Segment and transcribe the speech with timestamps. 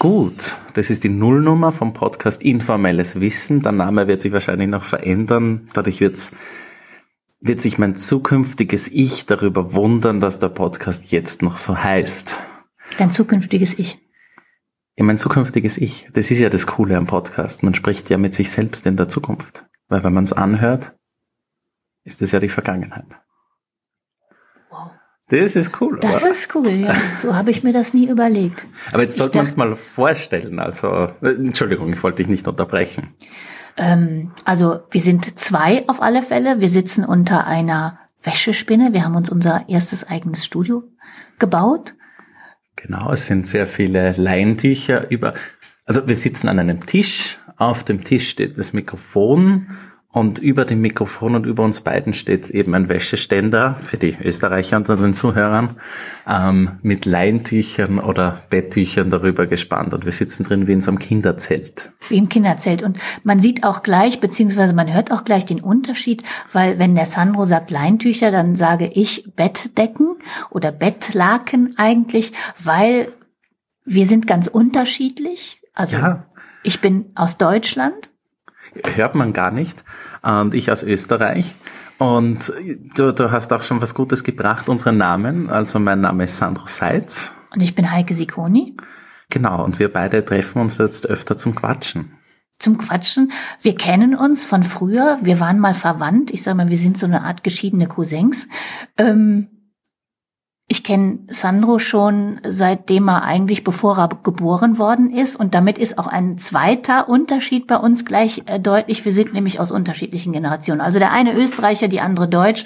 [0.00, 3.60] Gut, das ist die Nullnummer vom Podcast Informelles Wissen.
[3.60, 5.68] Der Name wird sich wahrscheinlich noch verändern.
[5.74, 6.32] Dadurch wird's,
[7.40, 12.42] wird sich mein zukünftiges Ich darüber wundern, dass der Podcast jetzt noch so heißt.
[12.96, 13.98] Dein zukünftiges Ich.
[14.96, 16.08] Ja, mein zukünftiges Ich.
[16.14, 17.62] Das ist ja das Coole am Podcast.
[17.62, 19.66] Man spricht ja mit sich selbst in der Zukunft.
[19.88, 20.94] Weil wenn man es anhört,
[22.04, 23.20] ist das ja die Vergangenheit.
[25.30, 25.98] Das ist cool.
[26.00, 26.32] Das oder?
[26.32, 26.94] ist cool, ja.
[27.16, 28.66] So habe ich mir das nie überlegt.
[28.92, 30.58] Aber jetzt sollte man es mal vorstellen.
[30.58, 30.88] Also,
[31.22, 33.14] äh, Entschuldigung, ich wollte dich nicht unterbrechen.
[33.76, 36.60] Ähm, also wir sind zwei auf alle Fälle.
[36.60, 38.92] Wir sitzen unter einer Wäschespinne.
[38.92, 40.82] Wir haben uns unser erstes eigenes Studio
[41.38, 41.94] gebaut.
[42.74, 45.34] Genau, es sind sehr viele Leintücher über.
[45.84, 47.38] Also wir sitzen an einem Tisch.
[47.56, 49.68] Auf dem Tisch steht das Mikrofon
[50.12, 54.76] und über dem Mikrofon und über uns beiden steht eben ein Wäscheständer für die Österreicher
[54.76, 55.76] unter den Zuhörern
[56.26, 60.98] ähm, mit Leintüchern oder Betttüchern darüber gespannt und wir sitzen drin wie in so einem
[60.98, 61.92] Kinderzelt.
[62.08, 62.82] wie im Kinderzelt.
[62.82, 67.06] Und man sieht auch gleich, beziehungsweise man hört auch gleich den Unterschied, weil wenn der
[67.06, 70.16] Sandro sagt Leintücher, dann sage ich Bettdecken
[70.50, 73.12] oder Bettlaken eigentlich, weil
[73.84, 75.62] wir sind ganz unterschiedlich.
[75.72, 76.26] Also Ja.
[76.64, 78.09] ich bin aus Deutschland.
[78.94, 79.84] Hört man gar nicht.
[80.22, 81.54] Und ich aus Österreich.
[81.98, 82.52] Und
[82.94, 85.50] du, du hast auch schon was Gutes gebracht, unseren Namen.
[85.50, 87.34] Also mein Name ist Sandro Seitz.
[87.52, 88.76] Und ich bin Heike Sikoni.
[89.28, 92.12] Genau, und wir beide treffen uns jetzt öfter zum Quatschen.
[92.58, 93.32] Zum Quatschen.
[93.62, 95.18] Wir kennen uns von früher.
[95.22, 96.30] Wir waren mal verwandt.
[96.30, 98.48] Ich sage mal, wir sind so eine Art geschiedene Cousins.
[98.98, 99.48] Ähm,
[100.72, 105.34] ich kenne Sandro schon seitdem er eigentlich, bevor er geboren worden ist.
[105.34, 109.04] Und damit ist auch ein zweiter Unterschied bei uns gleich äh, deutlich.
[109.04, 110.80] Wir sind nämlich aus unterschiedlichen Generationen.
[110.80, 112.64] Also der eine Österreicher, die andere Deutsch.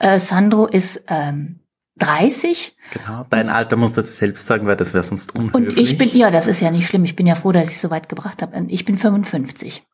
[0.00, 1.60] Äh, Sandro ist ähm,
[1.98, 3.24] 30 Genau.
[3.30, 5.76] Dein Alter musst du jetzt selbst sagen, weil das wäre sonst unhöflich.
[5.76, 7.04] und ich bin, ja, das ist ja nicht schlimm.
[7.04, 8.56] Ich bin ja froh, dass ich es so weit gebracht habe.
[8.56, 9.84] Und Ich bin 55.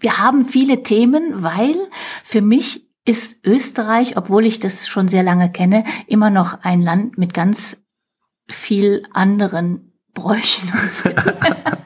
[0.00, 1.76] Wir haben viele Themen, weil
[2.24, 7.16] für mich ist Österreich, obwohl ich das schon sehr lange kenne, immer noch ein Land
[7.16, 7.78] mit ganz
[8.48, 11.16] viel anderen Bräuchen und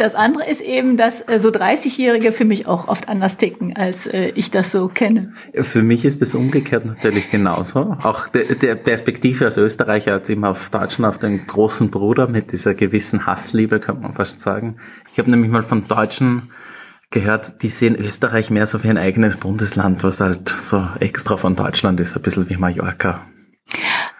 [0.00, 4.06] das andere ist eben, dass äh, so 30-Jährige für mich auch oft anders ticken, als
[4.06, 5.32] äh, ich das so kenne.
[5.54, 7.96] Für mich ist es umgekehrt natürlich genauso.
[8.02, 12.52] Auch der, der Perspektive als Österreicher hat immer auf Deutschland, auf den großen Bruder mit
[12.52, 14.76] dieser gewissen Hassliebe, könnte man fast sagen.
[15.12, 16.50] Ich habe nämlich mal von Deutschen
[17.10, 21.56] gehört, die sehen Österreich mehr so wie ein eigenes Bundesland, was halt so extra von
[21.56, 23.26] Deutschland ist, ein bisschen wie Mallorca.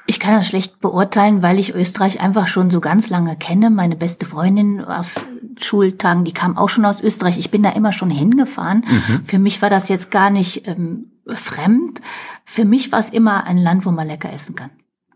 [0.07, 3.69] Ich kann das schlecht beurteilen, weil ich Österreich einfach schon so ganz lange kenne.
[3.69, 5.17] Meine beste Freundin aus
[5.61, 7.39] Schultagen, die kam auch schon aus Österreich.
[7.39, 8.85] Ich bin da immer schon hingefahren.
[9.25, 12.01] Für mich war das jetzt gar nicht ähm, fremd.
[12.47, 14.71] Für mich war es immer ein Land, wo man lecker essen kann.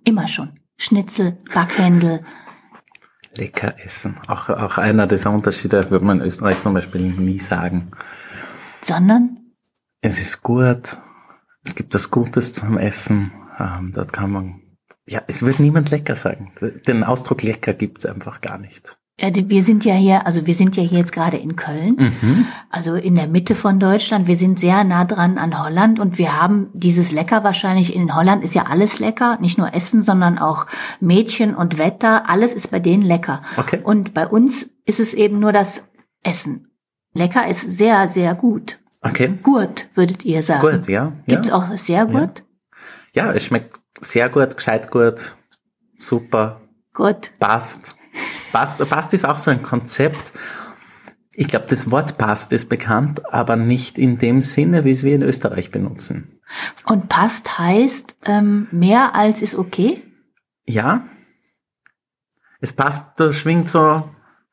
[0.05, 0.51] Immer schon.
[0.77, 2.21] Schnitzel, Backhändel.
[3.37, 4.15] Lecker essen.
[4.29, 7.91] Auch, auch einer dieser Unterschiede würde man in Österreich zum Beispiel nie sagen.
[8.83, 9.39] Sondern
[10.01, 10.99] Es ist gut.
[11.65, 13.33] Es gibt was Gutes zum Essen.
[13.59, 14.61] Ähm, dort kann man,
[15.07, 16.53] ja, es wird niemand lecker sagen.
[16.87, 18.99] Den Ausdruck lecker gibt's einfach gar nicht.
[19.21, 21.97] Ja, wir sind ja hier, also wir sind ja hier jetzt gerade in Köln.
[21.99, 22.47] Mhm.
[22.71, 24.27] Also in der Mitte von Deutschland.
[24.27, 27.95] Wir sind sehr nah dran an Holland und wir haben dieses Lecker wahrscheinlich.
[27.95, 29.39] In Holland ist ja alles lecker.
[29.41, 30.67] Nicht nur Essen, sondern auch
[31.01, 32.29] Mädchen und Wetter.
[32.29, 33.41] Alles ist bei denen lecker.
[33.57, 33.81] Okay.
[33.85, 35.83] Und bei uns ist es eben nur das
[36.23, 36.69] Essen.
[37.15, 38.81] Lecker ist sehr, sehr gut.
[39.03, 39.35] Okay.
[39.43, 40.79] Gut, würdet ihr sagen.
[40.79, 41.13] Gut, ja.
[41.27, 41.55] Gibt's ja.
[41.55, 42.45] auch sehr gut?
[43.15, 45.37] Ja, es schmeckt sehr gut, gescheit gut,
[45.99, 46.61] super,
[46.95, 47.31] Gut.
[47.39, 47.95] passt.
[48.53, 50.33] Passt, passt ist auch so ein Konzept.
[51.35, 55.15] Ich glaube, das Wort passt ist bekannt, aber nicht in dem Sinne, wie es wir
[55.15, 56.41] in Österreich benutzen.
[56.85, 60.03] Und passt heißt, ähm, mehr als ist okay?
[60.67, 61.05] Ja,
[62.63, 63.79] es passt, da schwingt so,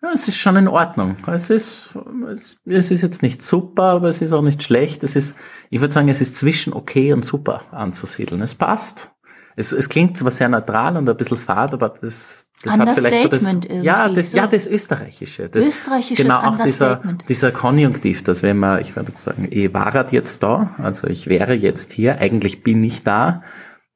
[0.02, 1.16] ja, es ist schon in Ordnung.
[1.28, 1.90] Es ist,
[2.32, 5.04] es, es ist jetzt nicht super, aber es ist auch nicht schlecht.
[5.04, 5.36] Es ist,
[5.70, 8.42] ich würde sagen, es ist zwischen okay und super anzusiedeln.
[8.42, 9.12] Es passt.
[9.56, 13.22] Es, es klingt zwar sehr neutral und ein bisschen fad, aber das, das hat vielleicht
[13.22, 14.38] so das, ja, das, so.
[14.38, 15.50] ja, das Österreichische.
[15.50, 19.74] Das, Österreichisches genau auch dieser, dieser Konjunktiv, dass wenn man, ich würde jetzt sagen, ich
[19.74, 23.44] war jetzt da, also ich wäre jetzt hier, eigentlich bin ich da,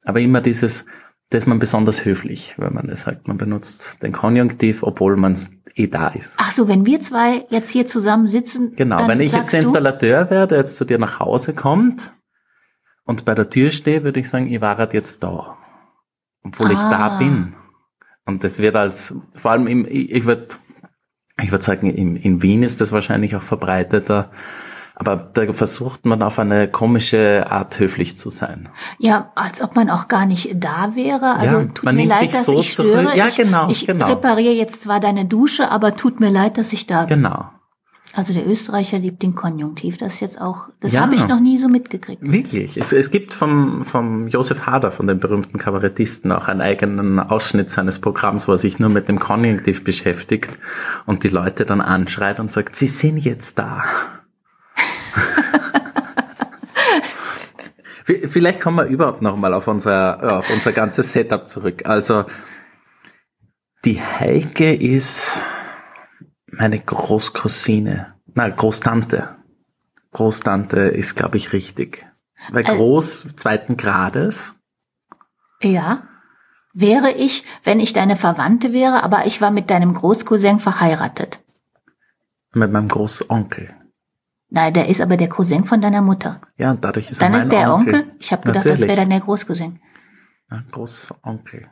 [0.04, 0.86] aber immer dieses,
[1.30, 3.28] da ist man besonders höflich, wenn man das sagt.
[3.28, 5.38] Man benutzt den Konjunktiv, obwohl man
[5.74, 6.36] eh da ist.
[6.38, 10.30] Ach so, wenn wir zwei jetzt hier zusammen sitzen, Genau, wenn ich jetzt der Installateur
[10.30, 12.12] wäre, der jetzt zu dir nach Hause kommt
[13.04, 15.58] und bei der Tür stehe, würde ich sagen, ich war jetzt da.
[16.44, 17.18] Obwohl ich da Ah.
[17.18, 17.54] bin.
[18.26, 20.48] Und das wird als, vor allem im, ich, würde
[21.42, 24.30] ich würd sagen, in, in Wien ist das wahrscheinlich auch verbreiteter.
[24.96, 28.68] Aber da versucht man auf eine komische Art höflich zu sein.
[28.98, 31.34] Ja, als ob man auch gar nicht da wäre.
[31.34, 33.16] Also Ja, tut man mir nimmt leid, sich dass so ich störe.
[33.16, 34.06] Ja, ich, genau, Ich genau.
[34.06, 37.18] repariere jetzt zwar deine Dusche, aber tut mir leid, dass ich da bin.
[37.18, 37.48] Genau.
[38.16, 39.96] Also der Österreicher liebt den Konjunktiv.
[39.98, 41.00] Das ist jetzt auch, das Ja.
[41.00, 42.22] habe ich noch nie so mitgekriegt.
[42.22, 42.76] Wirklich.
[42.76, 47.70] Es, es gibt vom, vom Josef Hader, von dem berühmten Kabarettisten, auch einen eigenen Ausschnitt
[47.70, 50.56] seines Programms, wo er sich nur mit dem Konjunktiv beschäftigt
[51.06, 53.82] und die Leute dann anschreit und sagt, Sie sind jetzt da.
[58.04, 61.86] Vielleicht kommen wir überhaupt noch mal auf unser, auf unser ganzes Setup zurück.
[61.86, 62.24] Also,
[63.84, 65.40] die Heike ist
[66.58, 69.36] meine Großcousine, na, Großtante.
[70.12, 72.06] Großtante ist, glaube ich, richtig.
[72.50, 72.76] Weil Äh.
[72.76, 74.56] Groß zweiten Grades.
[75.60, 76.02] Ja.
[76.72, 81.40] Wäre ich, wenn ich deine Verwandte wäre, aber ich war mit deinem Großcousin verheiratet.
[82.52, 83.74] Mit meinem Großonkel.
[84.50, 86.40] Nein, der ist aber der Cousin von deiner Mutter.
[86.56, 87.94] Ja, dadurch ist Dann er ist mein der Onkel.
[87.94, 88.16] Onkel.
[88.20, 88.88] Ich habe gedacht, das Natürlich.
[88.88, 89.80] wäre dann der Großcousin.
[90.50, 91.68] Ja, Großonkel.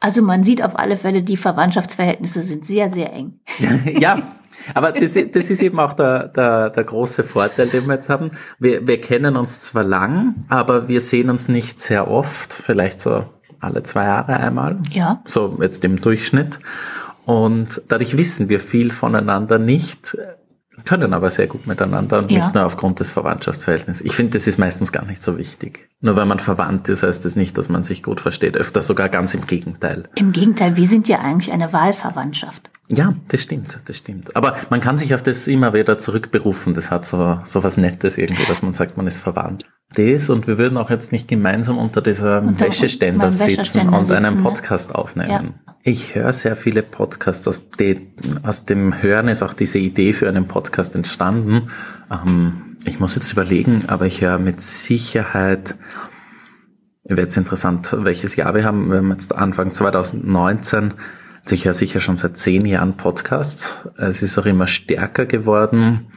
[0.00, 3.40] Also man sieht auf alle Fälle, die Verwandtschaftsverhältnisse sind sehr, sehr eng.
[3.98, 4.28] ja,
[4.74, 8.30] aber das, das ist eben auch der, der, der große Vorteil, den wir jetzt haben.
[8.58, 13.24] Wir, wir kennen uns zwar lang, aber wir sehen uns nicht sehr oft, vielleicht so
[13.60, 14.78] alle zwei Jahre einmal.
[14.90, 15.20] Ja.
[15.24, 16.60] So jetzt im Durchschnitt.
[17.24, 20.16] Und dadurch wissen wir viel voneinander nicht,
[20.84, 22.38] können aber sehr gut miteinander und Ja.
[22.38, 24.04] nicht nur aufgrund des Verwandtschaftsverhältnisses.
[24.04, 25.88] Ich finde, das ist meistens gar nicht so wichtig.
[26.00, 28.56] Nur weil man verwandt ist, heißt das nicht, dass man sich gut versteht.
[28.56, 30.08] Öfter sogar ganz im Gegenteil.
[30.14, 32.70] Im Gegenteil, wir sind ja eigentlich eine Wahlverwandtschaft.
[32.90, 34.34] Ja, das stimmt, das stimmt.
[34.34, 36.72] Aber man kann sich auf das immer wieder zurückberufen.
[36.72, 39.64] Das hat so, so was Nettes irgendwie, dass man sagt, man ist verwandt.
[39.94, 44.10] Das und wir würden auch jetzt nicht gemeinsam unter diesem Unter- Wäscheständer sitzen Wäscheständer und
[44.10, 44.42] einen sitzen, ne?
[44.42, 45.54] Podcast aufnehmen.
[45.82, 47.46] Ich höre sehr viele Podcasts.
[47.46, 48.00] Aus, de,
[48.42, 51.68] aus dem Hören ist auch diese Idee für einen Podcast entstanden.
[52.10, 55.76] Ähm, ich muss jetzt überlegen, aber ich höre mit Sicherheit
[57.04, 58.90] Wäre jetzt interessant, welches Jahr wir haben.
[58.90, 60.92] Wir haben jetzt Anfang 2019.
[61.50, 63.88] Ich höre sicher schon seit zehn Jahren Podcast.
[63.96, 66.08] Es ist auch immer stärker geworden.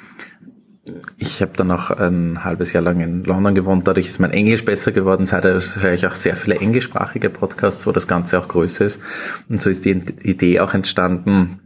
[1.18, 3.88] Ich habe dann auch ein halbes Jahr lang in London gewohnt.
[3.88, 5.26] Dadurch ist mein Englisch besser geworden.
[5.26, 9.00] Seitdem höre ich auch sehr viele englischsprachige Podcasts, wo das Ganze auch größer ist.
[9.48, 9.92] Und so ist die
[10.24, 11.60] Idee auch entstanden,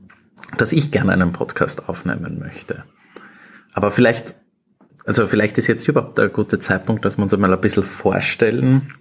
[0.58, 2.84] dass ich gerne einen Podcast aufnehmen möchte.
[3.74, 4.36] Aber vielleicht,
[5.06, 8.92] also vielleicht ist jetzt überhaupt der gute Zeitpunkt, dass wir uns einmal ein bisschen vorstellen,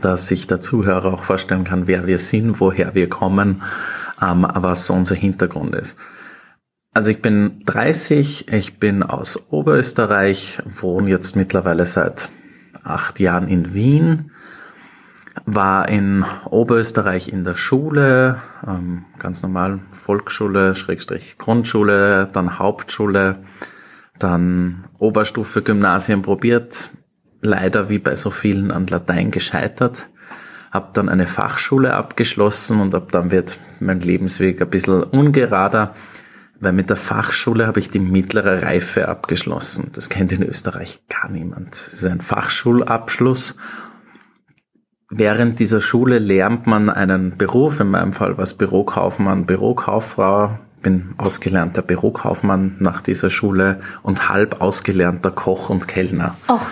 [0.00, 3.62] dass sich der Zuhörer auch vorstellen kann, wer wir sind, woher wir kommen,
[4.22, 5.98] ähm, was so unser Hintergrund ist.
[6.94, 12.28] Also ich bin 30, ich bin aus Oberösterreich, wohne jetzt mittlerweile seit
[12.82, 14.32] acht Jahren in Wien,
[15.46, 23.44] war in Oberösterreich in der Schule, ähm, ganz normal Volksschule, Schrägstrich Grundschule, dann Hauptschule,
[24.18, 26.90] dann Oberstufe Gymnasium probiert,
[27.40, 30.08] leider wie bei so vielen an Latein gescheitert,
[30.70, 35.94] habe dann eine Fachschule abgeschlossen und ab dann wird mein Lebensweg ein bisschen ungerader,
[36.60, 39.90] weil mit der Fachschule habe ich die mittlere Reife abgeschlossen.
[39.92, 41.70] Das kennt in Österreich gar niemand.
[41.70, 43.56] Das ist ein Fachschulabschluss.
[45.10, 51.82] Während dieser Schule lernt man einen Beruf, in meinem Fall was Bürokaufmann, Bürokauffrau, bin ausgelernter
[51.82, 56.36] Bürokaufmann nach dieser Schule und halb ausgelernter Koch und Kellner.
[56.48, 56.68] Och,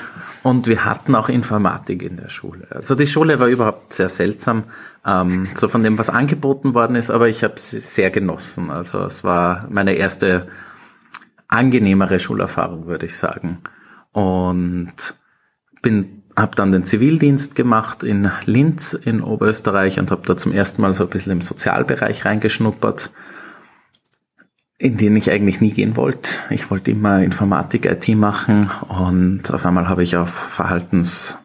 [0.47, 2.69] Und wir hatten auch Informatik in der Schule.
[2.71, 4.63] Also die Schule war überhaupt sehr seltsam,
[5.05, 8.71] ähm, so von dem, was angeboten worden ist, aber ich habe sie sehr genossen.
[8.71, 10.47] Also es war meine erste
[11.49, 13.59] angenehmere Schulerfahrung, würde ich sagen.
[14.13, 15.17] Und
[15.83, 20.81] bin habe dann den Zivildienst gemacht in Linz in Oberösterreich und habe da zum ersten
[20.81, 23.11] Mal so ein bisschen im Sozialbereich reingeschnuppert,
[24.79, 26.31] in den ich eigentlich nie gehen wollte.
[26.51, 31.39] Ich wollte immer Informatik, IT machen und auf einmal habe ich auf Verhaltens,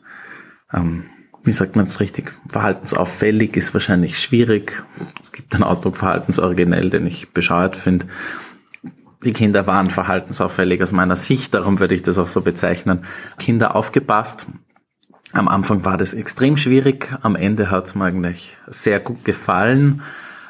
[0.73, 1.05] ähm,
[1.43, 4.83] wie sagt man es richtig, verhaltensauffällig ist wahrscheinlich schwierig.
[5.21, 8.07] Es gibt einen Ausdruck verhaltensoriginell, den ich bescheuert finde.
[9.23, 13.05] Die Kinder waren verhaltensauffällig aus meiner Sicht, darum würde ich das auch so bezeichnen.
[13.37, 14.47] Kinder aufgepasst.
[15.31, 20.01] Am Anfang war das extrem schwierig, am Ende hat es mir eigentlich sehr gut gefallen,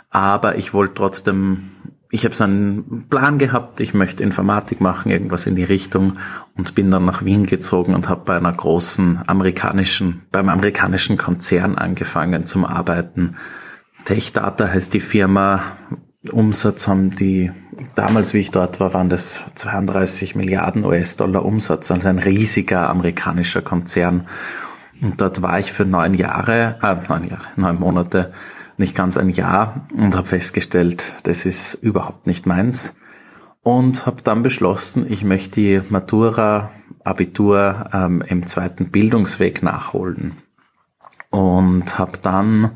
[0.09, 1.69] aber ich wollte trotzdem,
[2.13, 6.17] ich habe so einen Plan gehabt, ich möchte Informatik machen, irgendwas in die Richtung
[6.57, 11.77] und bin dann nach Wien gezogen und habe bei einer großen amerikanischen, beim amerikanischen Konzern
[11.77, 13.37] angefangen zum Arbeiten.
[14.03, 15.63] TechData heißt die Firma,
[16.29, 17.49] Umsatz haben die,
[17.95, 23.61] damals wie ich dort war, waren das 32 Milliarden US-Dollar Umsatz, also ein riesiger amerikanischer
[23.61, 24.27] Konzern.
[25.01, 28.33] Und dort war ich für neun Jahre, äh, neun Jahre, neun Monate,
[28.77, 32.95] nicht ganz ein Jahr und habe festgestellt, das ist überhaupt nicht meins.
[33.63, 36.71] und habe dann beschlossen, ich möchte die Matura,
[37.03, 40.33] Abitur ähm, im zweiten Bildungsweg nachholen.
[41.29, 42.71] Und habe dann,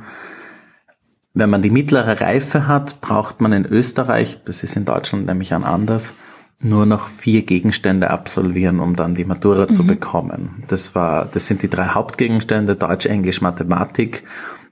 [1.33, 5.53] wenn man die mittlere Reife hat, braucht man in Österreich, das ist in Deutschland nämlich
[5.53, 6.13] an anders,
[6.61, 9.69] nur noch vier Gegenstände absolvieren, um dann die Matura mhm.
[9.69, 10.63] zu bekommen.
[10.67, 14.23] Das war, das sind die drei Hauptgegenstände, Deutsch, Englisch, Mathematik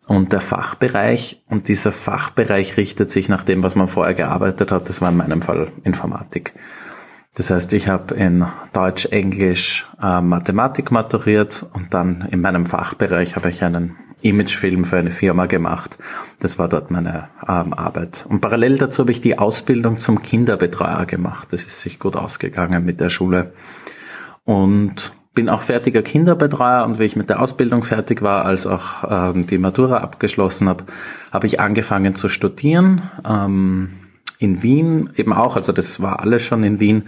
[0.07, 1.41] und der Fachbereich.
[1.49, 4.89] Und dieser Fachbereich richtet sich nach dem, was man vorher gearbeitet hat.
[4.89, 6.53] Das war in meinem Fall Informatik.
[7.35, 13.35] Das heißt, ich habe in Deutsch, Englisch, äh, Mathematik maturiert und dann in meinem Fachbereich
[13.35, 15.97] habe ich einen Imagefilm für eine Firma gemacht.
[16.39, 18.25] Das war dort meine ähm, Arbeit.
[18.29, 21.51] Und parallel dazu habe ich die Ausbildung zum Kinderbetreuer gemacht.
[21.51, 23.53] Das ist sich gut ausgegangen mit der Schule.
[24.45, 29.03] Und bin auch fertiger Kinderbetreuer und wie ich mit der Ausbildung fertig war, als auch
[29.09, 30.85] ähm, die Matura abgeschlossen habe,
[31.31, 33.01] habe ich angefangen zu studieren.
[33.27, 33.89] Ähm,
[34.39, 37.03] in Wien eben auch, also das war alles schon in Wien,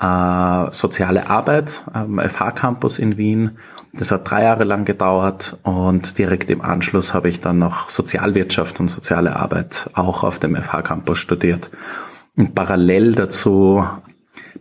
[0.00, 3.58] äh, soziale Arbeit am FH Campus in Wien.
[3.92, 8.80] Das hat drei Jahre lang gedauert und direkt im Anschluss habe ich dann noch Sozialwirtschaft
[8.80, 11.70] und soziale Arbeit auch auf dem FH Campus studiert
[12.36, 13.84] und parallel dazu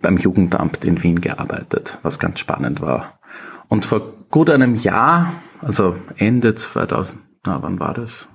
[0.03, 3.19] beim Jugendamt in Wien gearbeitet, was ganz spannend war.
[3.67, 8.29] Und vor gut einem Jahr, also Ende 2000, na, wann war das?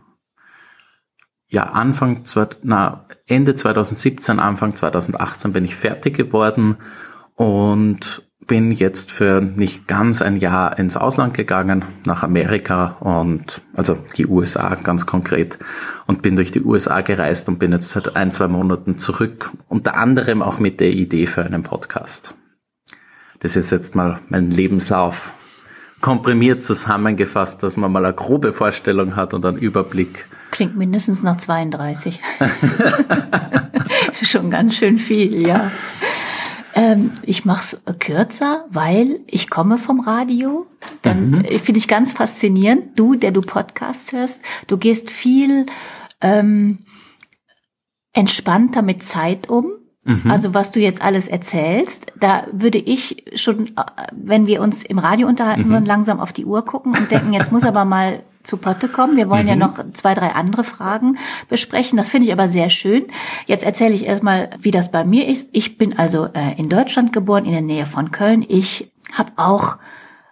[1.47, 2.25] Ja, Anfang,
[2.63, 6.77] na, Ende 2017, Anfang 2018 bin ich fertig geworden
[7.35, 13.99] und bin jetzt für nicht ganz ein Jahr ins Ausland gegangen, nach Amerika und also
[14.17, 15.59] die USA ganz konkret
[16.07, 19.97] und bin durch die USA gereist und bin jetzt seit ein, zwei Monaten zurück, unter
[19.97, 22.35] anderem auch mit der Idee für einen Podcast.
[23.41, 25.33] Das ist jetzt mal mein Lebenslauf
[26.01, 30.27] komprimiert zusammengefasst, dass man mal eine grobe Vorstellung hat und einen Überblick.
[30.53, 32.21] Klingt mindestens nach 32.
[34.23, 35.71] Schon ganz schön viel, ja.
[36.79, 40.67] Ähm, ich mache es kürzer, weil ich komme vom Radio.
[41.03, 41.45] Dann mhm.
[41.45, 42.97] Äh, finde ich ganz faszinierend.
[42.97, 45.67] Du, der du Podcasts hörst, du gehst viel
[46.21, 46.79] ähm,
[48.13, 49.73] entspannter mit Zeit um.
[50.05, 50.31] Mhm.
[50.31, 53.83] Also was du jetzt alles erzählst, da würde ich schon, äh,
[54.13, 55.71] wenn wir uns im Radio unterhalten mhm.
[55.71, 59.17] würden, langsam auf die Uhr gucken und denken, jetzt muss aber mal zu Potte kommen.
[59.17, 59.49] Wir wollen mhm.
[59.49, 61.99] ja noch zwei, drei andere Fragen besprechen.
[61.99, 63.05] Das finde ich aber sehr schön.
[63.47, 65.49] Jetzt erzähle ich erstmal, wie das bei mir ist.
[65.53, 68.45] Ich bin also äh, in Deutschland geboren, in der Nähe von Köln.
[68.49, 69.77] Ich habe auch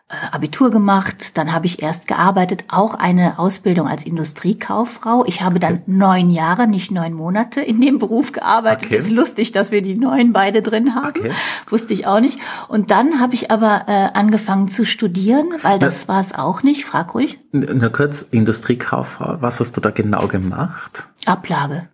[0.08, 5.24] Abitur gemacht, dann habe ich erst gearbeitet, auch eine Ausbildung als Industriekauffrau.
[5.26, 5.82] Ich habe dann okay.
[5.86, 8.86] neun Jahre, nicht neun Monate in dem Beruf gearbeitet.
[8.86, 8.96] Okay.
[8.98, 11.08] Ist lustig, dass wir die neun beide drin haben.
[11.08, 11.32] Okay.
[11.68, 12.38] Wusste ich auch nicht.
[12.68, 16.84] Und dann habe ich aber äh, angefangen zu studieren, weil das war es auch nicht.
[16.84, 17.40] Frag ruhig.
[17.50, 21.08] Nur kurz, Industriekauffrau, was hast du da genau gemacht?
[21.24, 21.88] Ablage.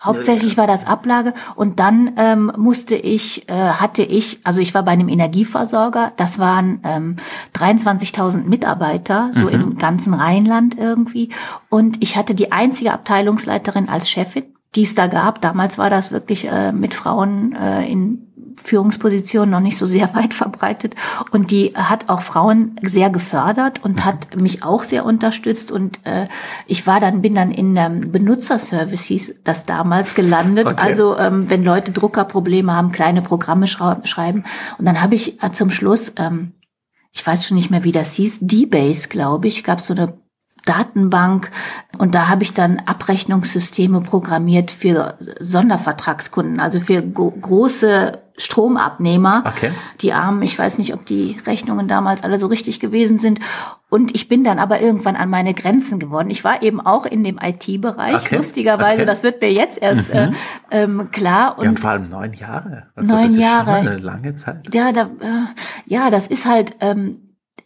[0.00, 4.84] Hauptsächlich war das Ablage und dann ähm, musste ich, äh, hatte ich, also ich war
[4.84, 7.16] bei einem Energieversorger, das waren ähm,
[7.56, 9.48] 23.000 Mitarbeiter, so mhm.
[9.48, 11.30] im ganzen Rheinland irgendwie.
[11.68, 15.40] Und ich hatte die einzige Abteilungsleiterin als Chefin, die es da gab.
[15.40, 18.27] Damals war das wirklich äh, mit Frauen äh, in
[18.62, 20.94] Führungsposition noch nicht so sehr weit verbreitet.
[21.30, 25.72] Und die hat auch Frauen sehr gefördert und hat mich auch sehr unterstützt.
[25.72, 26.26] Und äh,
[26.66, 30.66] ich war dann, bin dann in ähm, Benutzerservice, hieß das damals, gelandet.
[30.66, 30.76] Okay.
[30.78, 34.44] Also ähm, wenn Leute Druckerprobleme haben, kleine Programme schreiben.
[34.78, 36.52] Und dann habe ich äh, zum Schluss, ähm,
[37.12, 40.14] ich weiß schon nicht mehr, wie das hieß, D-Base, glaube ich, gab so eine
[40.68, 41.50] Datenbank
[41.96, 49.42] und da habe ich dann Abrechnungssysteme programmiert für Sondervertragskunden, also für große Stromabnehmer.
[49.44, 49.72] Okay.
[50.00, 53.40] Die armen, ich weiß nicht, ob die Rechnungen damals alle so richtig gewesen sind.
[53.90, 56.30] Und ich bin dann aber irgendwann an meine Grenzen geworden.
[56.30, 58.36] Ich war eben auch in dem IT-Bereich, okay.
[58.36, 58.98] lustigerweise.
[58.98, 59.06] Okay.
[59.06, 60.20] Das wird mir jetzt erst mhm.
[60.70, 61.58] äh, ähm, klar.
[61.58, 62.86] Und, ja, und vor allem neun Jahre.
[62.94, 63.72] Also neun Jahre.
[63.72, 64.74] eine lange Zeit.
[64.74, 65.46] Ja, da, äh,
[65.86, 66.76] ja, das ist halt.
[66.80, 67.22] Ähm,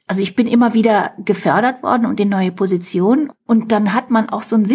[0.09, 4.29] also ich bin immer wieder gefördert worden und in neue Positionen und dann hat man
[4.29, 4.67] auch so ein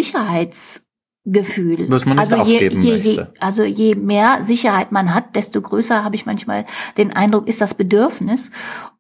[1.28, 1.92] Sicherheitsgefühl.
[1.92, 6.04] Was man nicht also je, je, je, also je mehr Sicherheit man hat, desto größer
[6.04, 6.66] habe ich manchmal
[6.98, 8.52] den Eindruck, ist das Bedürfnis.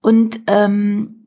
[0.01, 1.25] Und ähm,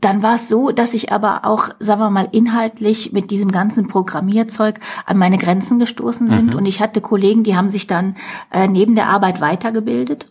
[0.00, 3.88] dann war es so, dass ich aber auch, sagen wir mal, inhaltlich mit diesem ganzen
[3.88, 6.52] Programmierzeug an meine Grenzen gestoßen sind.
[6.52, 6.54] Mhm.
[6.56, 8.16] Und ich hatte Kollegen, die haben sich dann
[8.52, 10.26] äh, neben der Arbeit weitergebildet.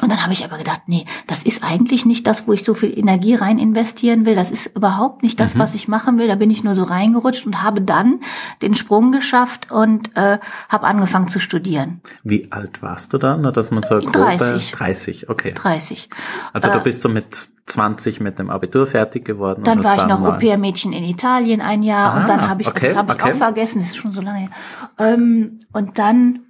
[0.00, 2.74] Und dann habe ich aber gedacht, nee, das ist eigentlich nicht das, wo ich so
[2.74, 4.34] viel Energie rein investieren will.
[4.34, 5.60] Das ist überhaupt nicht das, mhm.
[5.60, 6.28] was ich machen will.
[6.28, 8.20] Da bin ich nur so reingerutscht und habe dann
[8.62, 10.38] den Sprung geschafft und äh,
[10.68, 12.00] habe angefangen zu studieren.
[12.22, 14.70] Wie alt warst du dann, dass man so grobe 30.
[14.72, 15.52] 30, okay.
[15.52, 16.08] 30.
[16.52, 19.62] Also äh, du bist so mit 20 mit dem Abitur fertig geworden.
[19.64, 22.88] Dann war ich noch Au-pair-Mädchen in Italien ein Jahr ah, und dann habe ich, okay,
[22.88, 23.32] das habe ich okay.
[23.32, 24.50] auch vergessen, das ist schon so lange.
[24.98, 26.40] Ähm, und dann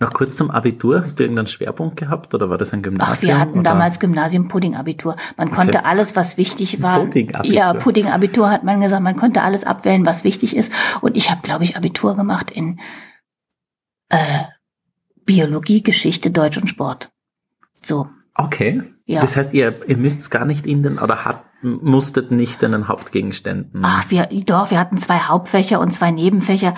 [0.00, 1.00] Noch kurz zum Abitur.
[1.02, 3.16] Hast du irgendeinen Schwerpunkt gehabt oder war das ein Gymnasium?
[3.16, 3.70] Ach, wir hatten oder?
[3.70, 5.16] damals Gymnasium Pudding-Abitur.
[5.36, 5.86] Man konnte Okay.
[5.86, 7.00] alles, was wichtig war.
[7.00, 7.54] Pudding-Abitur.
[7.56, 9.02] Ja, Pudding-Abitur hat man gesagt.
[9.02, 10.72] Man konnte alles abwählen, was wichtig ist.
[11.00, 12.80] Und ich habe, glaube ich, Abitur gemacht in
[14.08, 14.44] äh,
[15.24, 17.10] Biologie, Geschichte, Deutsch und Sport.
[17.82, 18.08] So.
[18.36, 18.82] Okay.
[19.06, 19.20] Ja.
[19.20, 22.88] Das heißt, ihr, ihr müsst gar nicht in den, oder hat, musstet nicht in den
[22.88, 23.82] Hauptgegenständen.
[23.84, 26.74] Ach, wir, doch, wir hatten zwei Hauptfächer und zwei Nebenfächer,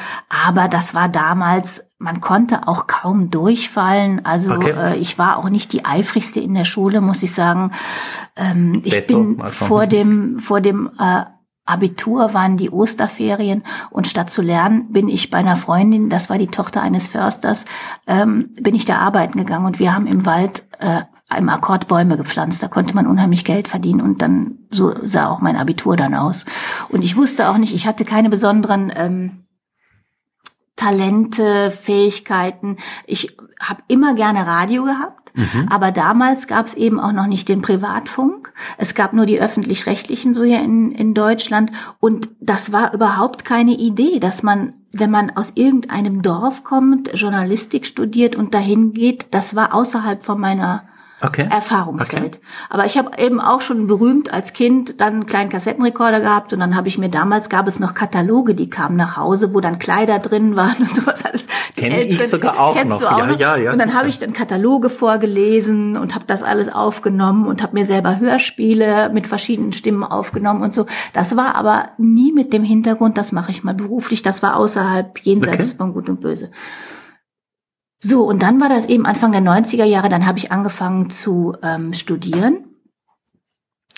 [0.46, 4.24] aber das war damals, man konnte auch kaum durchfallen.
[4.24, 4.74] Also Okay.
[4.76, 7.72] äh, ich war auch nicht die eifrigste in der Schule, muss ich sagen.
[8.36, 9.64] Ähm, ich Betto, bin also.
[9.64, 11.24] vor dem, vor dem äh,
[11.64, 16.38] Abitur waren die Osterferien und statt zu lernen bin ich bei einer Freundin, das war
[16.38, 17.64] die Tochter eines Försters,
[18.06, 21.00] ähm, bin ich da arbeiten gegangen und wir haben im Wald äh,
[21.34, 22.62] im Akkord Bäume gepflanzt.
[22.62, 26.44] Da konnte man unheimlich Geld verdienen und dann so sah auch mein Abitur dann aus.
[26.88, 29.46] Und ich wusste auch nicht, ich hatte keine besonderen ähm,
[30.76, 32.76] Talente, Fähigkeiten.
[33.06, 35.32] Ich habe immer gerne Radio gehabt,
[35.70, 38.52] aber damals gab es eben auch noch nicht den Privatfunk.
[38.76, 43.72] Es gab nur die öffentlich-rechtlichen so hier in, in Deutschland und das war überhaupt keine
[43.72, 49.56] Idee, dass man, wenn man aus irgendeinem Dorf kommt, Journalistik studiert und dahin geht, das
[49.56, 50.84] war außerhalb von meiner
[51.22, 51.48] Okay.
[51.50, 52.40] Erfahrungswelt.
[52.68, 56.60] Aber ich habe eben auch schon berühmt als Kind dann einen kleinen Kassettenrekorder gehabt und
[56.60, 59.78] dann habe ich mir damals gab es noch Kataloge, die kamen nach Hause, wo dann
[59.78, 61.46] Kleider drin waren und sowas alles.
[61.76, 62.98] Die Kenn ich sogar auch kennst noch.
[63.00, 63.38] Du auch Ja, noch?
[63.38, 67.62] ja, ja, Und dann habe ich dann Kataloge vorgelesen und habe das alles aufgenommen und
[67.62, 70.84] habe mir selber Hörspiele mit verschiedenen Stimmen aufgenommen und so.
[71.14, 74.22] Das war aber nie mit dem Hintergrund, das mache ich mal beruflich.
[74.22, 75.76] Das war außerhalb jenseits Okay.
[75.78, 76.50] von Gut und Böse.
[78.08, 81.56] So, und dann war das eben Anfang der 90er Jahre, dann habe ich angefangen zu
[81.60, 82.76] ähm, studieren.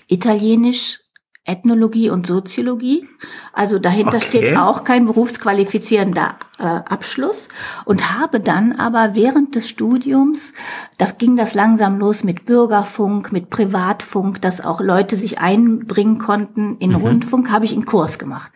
[0.06, 1.00] Italienisch,
[1.48, 3.08] Ethnologie und Soziologie.
[3.52, 4.26] Also dahinter Okay.
[4.26, 7.48] steht auch kein berufsqualifizierender äh, Abschluss.
[7.84, 10.52] Und habe dann aber während des Studiums,
[10.98, 16.76] da ging das langsam los mit Bürgerfunk, mit Privatfunk, dass auch Leute sich einbringen konnten
[16.78, 18.52] in Rundfunk, habe ich einen Kurs gemacht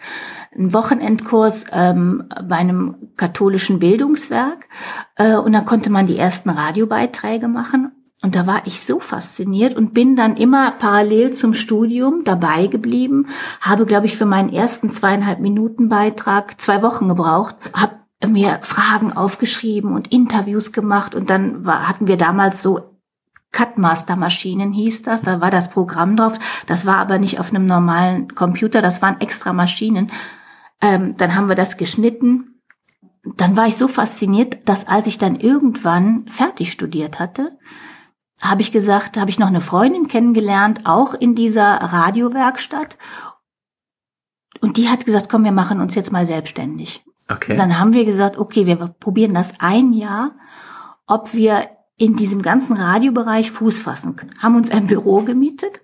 [0.55, 4.69] einen Wochenendkurs ähm, bei einem katholischen Bildungswerk
[5.17, 7.93] äh, und da konnte man die ersten Radiobeiträge machen.
[8.23, 13.27] Und da war ich so fasziniert und bin dann immer parallel zum Studium dabei geblieben,
[13.61, 19.13] habe, glaube ich, für meinen ersten zweieinhalb Minuten Beitrag zwei Wochen gebraucht, habe mir Fragen
[19.13, 22.93] aufgeschrieben und Interviews gemacht und dann war, hatten wir damals so
[23.51, 28.35] Cutmaster-Maschinen hieß das, da war das Programm drauf, das war aber nicht auf einem normalen
[28.35, 30.11] Computer, das waren extra Maschinen.
[30.81, 32.61] Ähm, dann haben wir das geschnitten.
[33.37, 37.59] Dann war ich so fasziniert, dass als ich dann irgendwann fertig studiert hatte,
[38.43, 42.99] habe ich gesagt, habe ich noch eine Freundin kennengelernt, auch in dieser Radiowerkstatt.
[44.61, 47.05] Und die hat gesagt, komm, wir machen uns jetzt mal selbstständig.
[47.31, 47.53] Okay.
[47.53, 50.33] Und dann haben wir gesagt, okay, wir probieren das ein Jahr,
[51.07, 54.35] ob wir in diesem ganzen Radiobereich Fuß fassen können.
[54.41, 55.81] Haben uns ein Büro gemietet,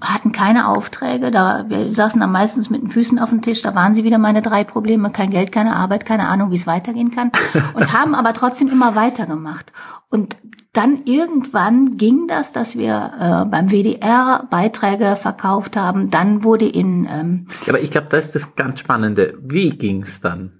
[0.00, 3.74] hatten keine Aufträge, da wir saßen dann meistens mit den Füßen auf dem Tisch, da
[3.74, 7.14] waren sie wieder meine drei Probleme, kein Geld, keine Arbeit, keine Ahnung, wie es weitergehen
[7.14, 7.30] kann
[7.74, 9.72] und haben aber trotzdem immer weitergemacht.
[10.08, 10.38] Und
[10.72, 16.10] dann irgendwann ging das, dass wir äh, beim WDR Beiträge verkauft haben.
[16.10, 19.38] Dann wurde in ähm, Ja, aber ich glaube, da ist das ganz Spannende.
[19.42, 20.52] Wie ging's dann?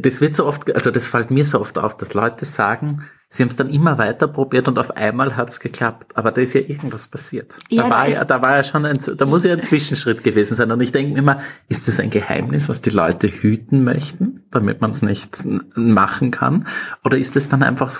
[0.00, 3.42] Das wird so oft, also das fällt mir so oft auf, dass Leute sagen, sie
[3.42, 6.16] haben es dann immer weiter probiert und auf einmal hat's geklappt.
[6.16, 7.58] Aber da ist ja irgendwas passiert.
[7.68, 10.54] Ja, da, war ja, da war ja schon ein, da muss ja ein Zwischenschritt gewesen
[10.54, 10.70] sein.
[10.70, 14.80] Und ich denke mir immer, ist das ein Geheimnis, was die Leute hüten möchten, damit
[14.80, 16.68] man es nicht machen kann?
[17.04, 17.90] Oder ist es dann einfach,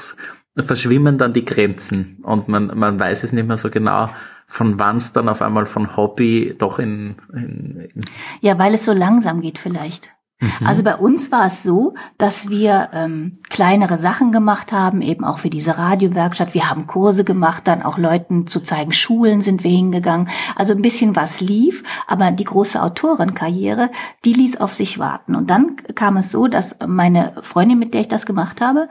[0.56, 4.10] verschwimmen dann die Grenzen und man, man weiß es nicht mehr so genau,
[4.46, 8.04] von wann es dann auf einmal von Hobby doch in, in, in
[8.40, 10.16] Ja, weil es so langsam geht vielleicht.
[10.62, 15.38] Also bei uns war es so, dass wir ähm, kleinere Sachen gemacht haben, eben auch
[15.38, 16.52] für diese Radiowerkstatt.
[16.52, 20.28] Wir haben Kurse gemacht, dann auch Leuten zu zeigen, Schulen sind wir hingegangen.
[20.54, 23.90] Also ein bisschen was lief, aber die große Autorenkarriere,
[24.26, 25.34] die ließ auf sich warten.
[25.36, 28.90] Und dann kam es so, dass meine Freundin, mit der ich das gemacht habe,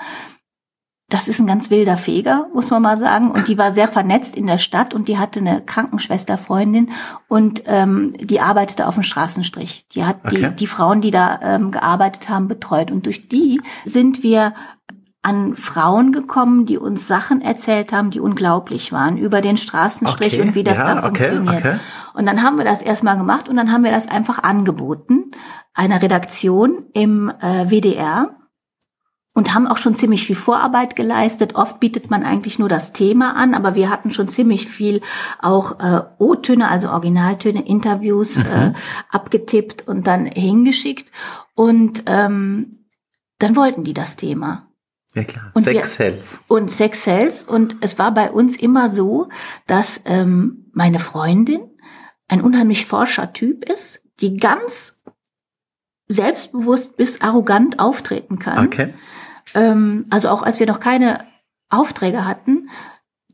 [1.09, 3.29] das ist ein ganz wilder Feger, muss man mal sagen.
[3.29, 6.89] Und die war sehr vernetzt in der Stadt und die hatte eine Krankenschwesterfreundin
[7.27, 9.87] und ähm, die arbeitete auf dem Straßenstrich.
[9.89, 10.49] Die hat Okay.
[10.49, 12.89] die, die Frauen, die da ähm, gearbeitet haben, betreut.
[12.89, 14.53] Und durch die sind wir
[15.21, 20.41] an Frauen gekommen, die uns Sachen erzählt haben, die unglaublich waren über den Straßenstrich Okay,
[20.41, 21.65] und wie das ja, da okay, funktioniert.
[21.65, 21.75] okay.
[22.13, 25.31] Und dann haben wir das erstmal gemacht und dann haben wir das einfach angeboten,
[25.73, 28.35] einer Redaktion im äh, WDR
[29.35, 31.53] und haben auch schon ziemlich viel Vorarbeit geleistet.
[31.55, 35.01] Oft bietet man eigentlich nur das Thema an, aber wir hatten schon ziemlich viel
[35.39, 38.73] auch äh, O-Töne, also Originaltöne, Interviews äh,
[39.11, 41.11] abgetippt und dann hingeschickt.
[41.53, 42.87] Und ähm,
[43.39, 44.67] dann wollten die das Thema.
[45.13, 46.43] Ja klar, Und Sex wir- Hells.
[46.47, 47.43] und Sex Sells.
[47.43, 49.29] Und es war bei uns immer so,
[49.67, 51.61] dass ähm, meine Freundin
[52.27, 54.95] ein unheimlich forscher Typ ist, die ganz
[56.07, 58.65] selbstbewusst bis arrogant auftreten kann.
[58.65, 58.93] Okay.
[59.55, 61.19] Ähm, also auch als wir noch keine
[61.69, 62.69] Aufträge hatten,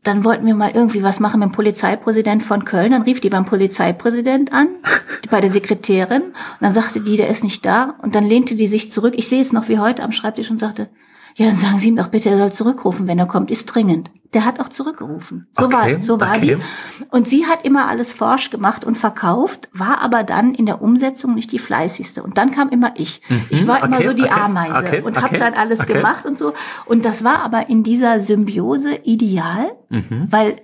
[0.04, 2.92] dann wollten wir mal irgendwie was machen mit dem Polizeipräsident von Köln.
[2.92, 4.68] Dann rief die beim Polizeipräsident an,
[5.30, 6.22] bei der Sekretärin.
[6.24, 7.96] Und dann sagte die, der ist nicht da.
[8.02, 9.14] Und dann lehnte die sich zurück.
[9.18, 10.90] Ich sehe es noch wie heute am Schreibtisch und sagte,
[11.36, 14.12] ja, dann sagen Sie ihm doch bitte, er soll zurückrufen, wenn er kommt, ist dringend.
[14.34, 15.48] Der hat auch zurückgerufen.
[15.52, 16.58] So Okay, war, so war okay.
[16.58, 17.06] die.
[17.10, 21.36] Und sie hat immer alles forsch gemacht und verkauft, war aber dann in der Umsetzung
[21.36, 22.24] nicht die fleißigste.
[22.24, 23.22] Und dann kam immer ich.
[23.50, 23.94] ich war immer Mhm.
[23.96, 26.54] okay, so die Ameise und habe dann alles gemacht und so.
[26.86, 30.28] Und das war aber in dieser Symbiose ideal, Mhm.
[30.30, 30.56] weil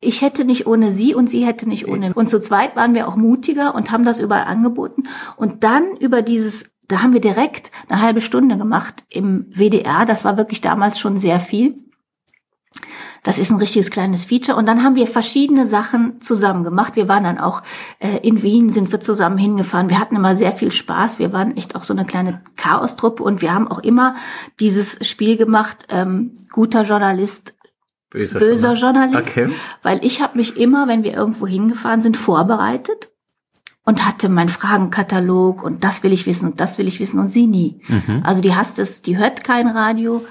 [0.00, 2.12] ich hätte nicht ohne sie und sie hätte nicht ohne.
[2.12, 5.04] Und zu zweit waren wir auch mutiger und haben das überall angeboten.
[5.36, 10.06] Und dann über dieses, da haben wir direkt eine halbe Stunde gemacht im WDR.
[10.06, 11.74] Das war wirklich damals schon sehr viel.
[13.22, 14.56] Das ist ein richtiges kleines Feature.
[14.56, 16.94] Und dann haben wir verschiedene Sachen zusammen gemacht.
[16.94, 17.62] Wir waren dann auch
[17.98, 19.90] äh, in Wien, sind wir zusammen hingefahren.
[19.90, 21.18] Wir hatten immer sehr viel Spaß.
[21.18, 23.24] Wir waren echt auch so eine kleine Chaostruppe.
[23.24, 24.14] Und wir haben auch immer
[24.60, 27.54] dieses Spiel gemacht, ähm, guter Journalist,
[28.10, 29.36] Böser, böser Journal- Journalist.
[29.36, 29.50] Okay.
[29.82, 33.10] Weil ich habe mich immer, wenn wir irgendwo hingefahren sind, vorbereitet
[33.86, 37.28] und hatte meinen Fragenkatalog und das will ich wissen und das will ich wissen und
[37.28, 37.80] sie nie.
[37.88, 38.22] Mhm.
[38.24, 40.26] Also die hasst es, die hört kein Radio,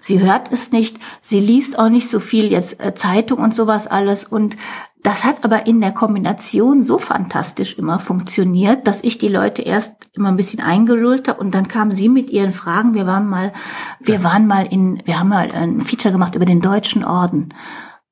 [0.00, 3.86] sie hört es nicht, sie liest auch nicht so viel jetzt äh, Zeitung und sowas
[3.86, 4.56] alles und
[5.02, 9.92] das hat aber in der Kombination so fantastisch immer funktioniert, dass ich die Leute erst
[10.14, 12.94] immer ein bisschen eingelullt habe und dann kam sie mit ihren Fragen.
[12.94, 13.52] Wir waren mal,
[14.00, 17.52] wir waren mal in, wir haben mal ein Feature gemacht über den deutschen Orden.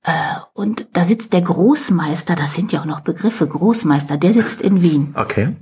[0.05, 0.11] Äh,
[0.55, 4.83] Und da sitzt der Großmeister, das sind ja auch noch Begriffe, Großmeister, der sitzt in
[4.83, 5.15] Wien.
[5.17, 5.57] Okay.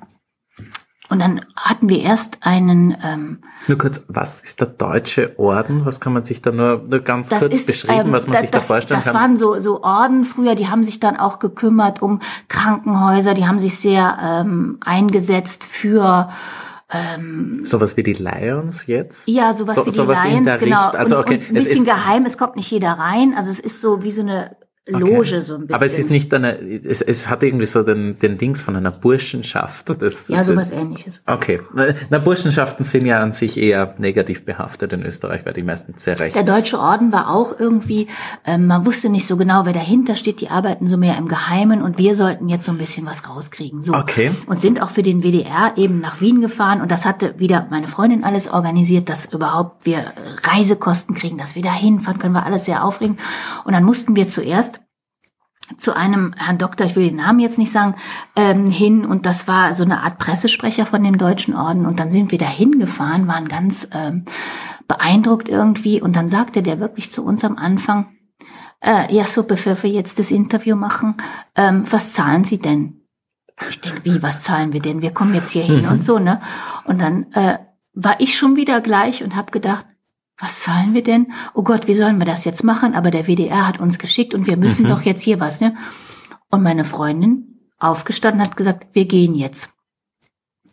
[1.11, 5.85] Und dann hatten wir erst einen, ähm, Nur kurz, was ist der deutsche Orden?
[5.85, 8.35] Was kann man sich da nur, nur ganz das kurz ist beschreiben, ähm, was man
[8.35, 9.15] da- sich da das, vorstellen das kann?
[9.21, 13.59] waren so so Orden früher, die haben sich dann auch gekümmert um Krankenhäuser, die haben
[13.59, 16.29] sich sehr ähm, eingesetzt für
[16.93, 19.29] ähm, Sowas wie die Lions jetzt?
[19.29, 20.89] ja sowas So- wie die sowas Lions, genau.
[20.89, 24.03] Also okay, und ein bisschen geheim, es kommt nicht jeder rein, also es ist so
[24.03, 25.75] wie so eine Loge so ein bisschen.
[25.75, 28.91] Aber es ist nicht eine, es, es hat irgendwie so den, den Dings von einer
[28.91, 29.91] Burschenschaft.
[30.01, 31.23] Das, ja sowas ähnliches.
[31.27, 31.61] Okay.
[32.11, 36.19] Na, Burschenschaften sind ja an sich eher negativ behaftet in Österreich, weil die meisten sehr
[36.19, 36.35] rechts.
[36.35, 38.09] Der Deutsche Orden war auch irgendwie,
[38.45, 40.41] ähm, man wusste nicht so genau, wer dahinter steht.
[40.41, 43.83] Die arbeiten so mehr im Geheimen und wir sollten jetzt so ein bisschen was rauskriegen.
[43.83, 43.95] So.
[43.95, 44.31] Okay.
[44.47, 47.89] Und sind auch für den WDR eben nach Wien gefahren und das hatte wieder meine
[47.89, 50.05] Freundin alles organisiert, dass überhaupt wir äh,
[50.45, 53.21] Reisekosten kriegen, dass wir da hinfahren können, war alles sehr aufregend.
[53.65, 54.80] Und dann mussten wir zuerst
[55.77, 57.95] zu einem Herrn Doktor, ich will den Namen jetzt nicht sagen,
[58.37, 62.11] ähm, hin und das war so eine Art Pressesprecher von dem Deutschen Orden und dann
[62.11, 64.25] sind wir da hingefahren, waren ganz ähm,
[64.89, 68.07] beeindruckt irgendwie und dann sagte der wirklich zu uns am Anfang,
[68.81, 71.17] äh, ja so, bevor wir jetzt das Interview machen,
[71.55, 73.03] ähm, was zahlen Sie denn?
[73.69, 75.03] Ich denke, wie, was zahlen wir denn?
[75.03, 76.41] Wir kommen jetzt hier hin und so, ne?
[76.85, 77.59] Und dann äh,
[77.93, 79.87] war ich schon wieder gleich und habe gedacht,
[80.41, 81.33] was zahlen wir denn?
[81.55, 82.95] Oh Gott, wie sollen wir das jetzt machen?
[82.95, 85.75] Aber der WDR hat uns geschickt und wir müssen doch jetzt hier was, ne?
[86.51, 89.71] Und meine Freundin aufgestanden hat gesagt, wir gehen jetzt.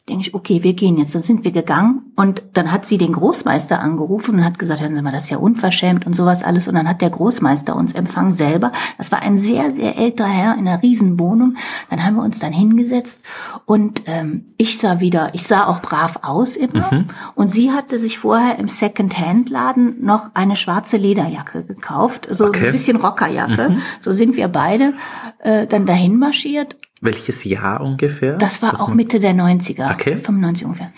[0.10, 1.16] Denke ich, okay, wir gehen jetzt.
[1.16, 4.96] Dann sind wir gegangen und dann hat sie den Großmeister angerufen und hat gesagt, hören
[4.96, 6.70] Sie mal, das ist ja unverschämt und sowas alles.
[6.70, 8.72] Und dann hat der Großmeister uns empfangen selber.
[8.98, 11.56] Das war ein sehr, sehr älterer Herr in einer Riesenwohnung.
[11.90, 13.20] Dann haben wir uns dann hingesetzt
[13.66, 17.06] und ähm, ich sah wieder, ich sah auch brav aus immer.
[17.36, 22.68] Und sie hatte sich vorher im Second-Hand-Laden noch eine schwarze Lederjacke gekauft, so Okay.
[22.68, 23.76] ein bisschen Rockerjacke.
[24.00, 24.94] So sind wir beide
[25.40, 28.38] äh, dann dahin marschiert Welches Jahr ungefähr?
[28.38, 30.16] das war auch Mitte der 90er, Okay.
[30.16, 30.92] 95 ungefähr.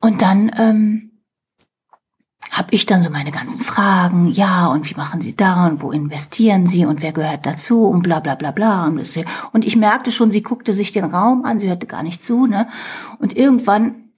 [0.00, 1.12] Und dann ähm,
[2.50, 5.90] habe ich dann so meine ganzen Fragen, ja, und wie machen Sie da und wo
[5.90, 8.86] investieren Sie und wer gehört dazu und bla bla bla bla.
[8.86, 12.46] Und, ich merkte schon, sie guckte sich den Raum an, sie hörte gar nicht zu,
[12.46, 12.68] ne?
[13.18, 14.10] Und irgendwann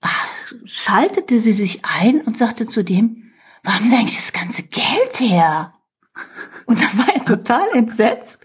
[0.00, 0.26] ach,
[0.64, 3.32] schaltete sie sich ein und sagte zu dem,
[3.64, 5.72] wo haben Sie eigentlich das ganze Geld her?
[6.66, 8.38] Und dann war er total entsetzt,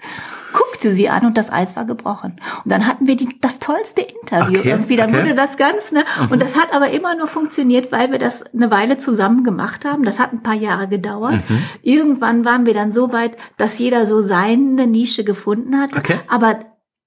[0.85, 2.39] guckte sie an und das Eis war gebrochen.
[2.63, 4.95] Und dann hatten wir die, das tollste Interview Okay, irgendwie.
[4.95, 5.23] Dann okay.
[5.23, 6.03] wurde das ganz, ne?
[6.29, 10.03] Und das hat aber immer nur funktioniert, weil wir das eine Weile zusammen gemacht haben.
[10.03, 11.41] Das hat ein paar Jahre gedauert.
[11.81, 15.95] Irgendwann waren wir dann so weit, dass jeder so seine Nische gefunden hat.
[15.97, 16.19] Okay.
[16.27, 16.59] Aber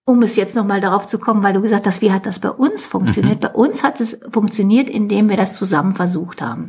[0.05, 2.51] um es jetzt nochmal darauf zu kommen, weil du gesagt hast, wie hat das bei
[2.51, 3.41] uns funktioniert?
[3.41, 6.69] Bei uns hat es funktioniert, indem wir das zusammen versucht haben.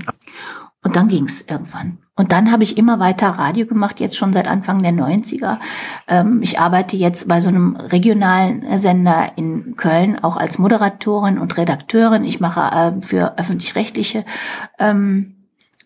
[0.83, 1.99] Und dann ging's irgendwann.
[2.19, 5.57] Und dann habe ich immer weiter Radio gemacht, jetzt schon seit Anfang der 90er.
[6.09, 11.55] Ähm, ich arbeite jetzt bei so einem regionalen Sender in Köln, auch als Moderatorin und
[11.55, 12.25] Redakteurin.
[12.25, 14.25] Ich mache äh, für öffentlich-rechtliche
[14.79, 15.37] ähm,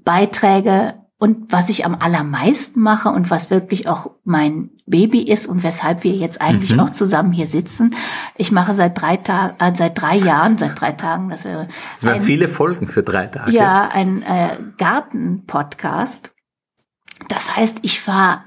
[0.03, 5.63] Beiträge und was ich am allermeisten mache und was wirklich auch mein Baby ist und
[5.63, 6.81] weshalb wir jetzt eigentlich Mhm.
[6.81, 7.95] auch zusammen hier sitzen.
[8.35, 12.03] Ich mache seit drei Tagen, äh, seit drei Jahren, seit drei Tagen, das wäre Es
[12.03, 13.53] waren viele Folgen für drei Tage.
[13.53, 16.33] ja, ein äh, Garten-Podcast.
[17.29, 18.41] Das heißt, ich fahre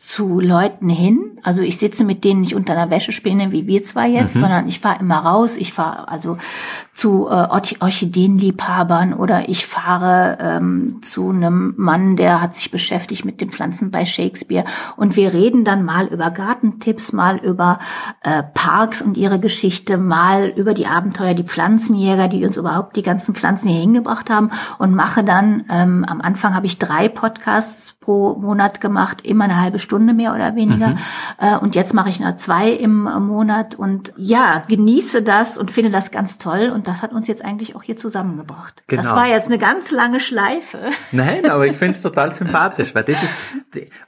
[0.00, 1.38] zu Leuten hin.
[1.42, 4.40] Also ich sitze mit denen nicht unter einer Wäschespinne wie wir zwei jetzt, Mhm.
[4.40, 5.58] sondern ich fahre immer raus.
[5.58, 6.38] Ich fahre also
[6.94, 13.26] zu äh, Orch- Orchideenliebhabern oder ich fahre ähm, zu einem Mann, der hat sich beschäftigt
[13.26, 14.64] mit den Pflanzen bei Shakespeare.
[14.96, 17.78] Und wir reden dann mal über Gartentipps, mal über
[18.22, 23.02] äh, Parks und ihre Geschichte, mal über die Abenteuer, die Pflanzenjäger, die uns überhaupt die
[23.02, 27.92] ganzen Pflanzen hier hingebracht haben und mache dann, ähm, am Anfang habe ich drei Podcasts
[28.00, 30.96] pro Monat gemacht, immer eine halbe Stunde mehr oder weniger.
[31.38, 35.90] Äh, und jetzt mache ich noch zwei im Monat und ja, genieße das und finde
[35.90, 36.70] das ganz toll.
[36.74, 38.82] Und das hat uns jetzt eigentlich auch hier zusammengebracht.
[38.88, 39.16] Das Genau.
[39.16, 40.78] war jetzt eine ganz lange Schleife.
[41.12, 43.56] Nein, aber ich finde es total sympathisch, weil das ist,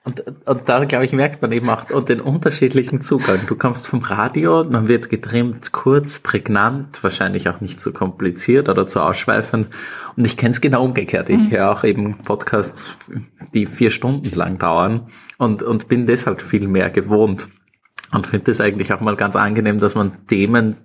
[0.05, 3.41] und, und da, glaube ich, merkt man eben auch und den unterschiedlichen Zugang.
[3.47, 8.87] Du kommst vom Radio, man wird getrimmt, kurz, prägnant, wahrscheinlich auch nicht zu kompliziert oder
[8.87, 9.69] zu ausschweifend.
[10.17, 11.29] Und ich kenne es genau umgekehrt.
[11.31, 12.97] Ich höre auch eben Podcasts,
[13.55, 15.07] die vier Stunden lang dauern
[15.39, 17.49] und, und bin deshalb viel mehr gewohnt.
[18.13, 20.77] Und finde es eigentlich auch mal ganz angenehm, dass man Themen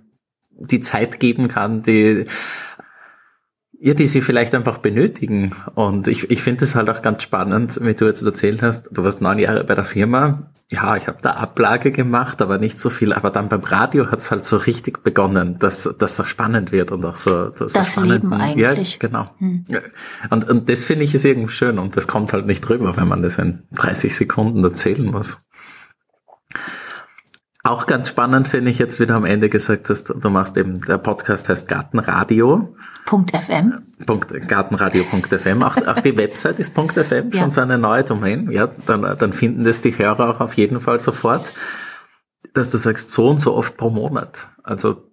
[0.50, 2.24] die Zeit geben kann, die
[3.80, 5.54] ja, die sie vielleicht einfach benötigen.
[5.74, 9.04] Und ich, ich finde es halt auch ganz spannend, wie du jetzt erzählt hast, du
[9.04, 10.50] warst neun Jahre bei der Firma.
[10.70, 13.12] Ja, ich habe da Ablage gemacht, aber nicht so viel.
[13.12, 16.92] Aber dann beim Radio hat es halt so richtig begonnen, dass dass so spannend wird
[16.92, 18.24] und auch so, so Das spannend.
[18.24, 18.92] Leben eigentlich.
[18.94, 19.30] Ja, genau.
[19.68, 19.78] Ja.
[20.28, 23.08] Und, und das finde ich ist irgendwie schön und das kommt halt nicht drüber, wenn
[23.08, 25.38] man das in 30 Sekunden erzählen muss.
[27.68, 30.80] Auch ganz spannend finde ich jetzt, wie du am Ende gesagt hast, du machst eben,
[30.86, 32.74] der Podcast heißt Gartenradio.
[33.04, 33.82] Punkt FM.
[34.06, 35.62] Punkt, gartenradio.fm.
[35.62, 37.40] Auch, auch die Website ist .fm, Ja.
[37.40, 38.50] schon so eine neue Domain.
[38.50, 41.52] Ja, dann, dann finden das die Hörer auch auf jeden Fall sofort,
[42.54, 44.48] dass du sagst, so und so oft pro Monat.
[44.62, 45.04] Also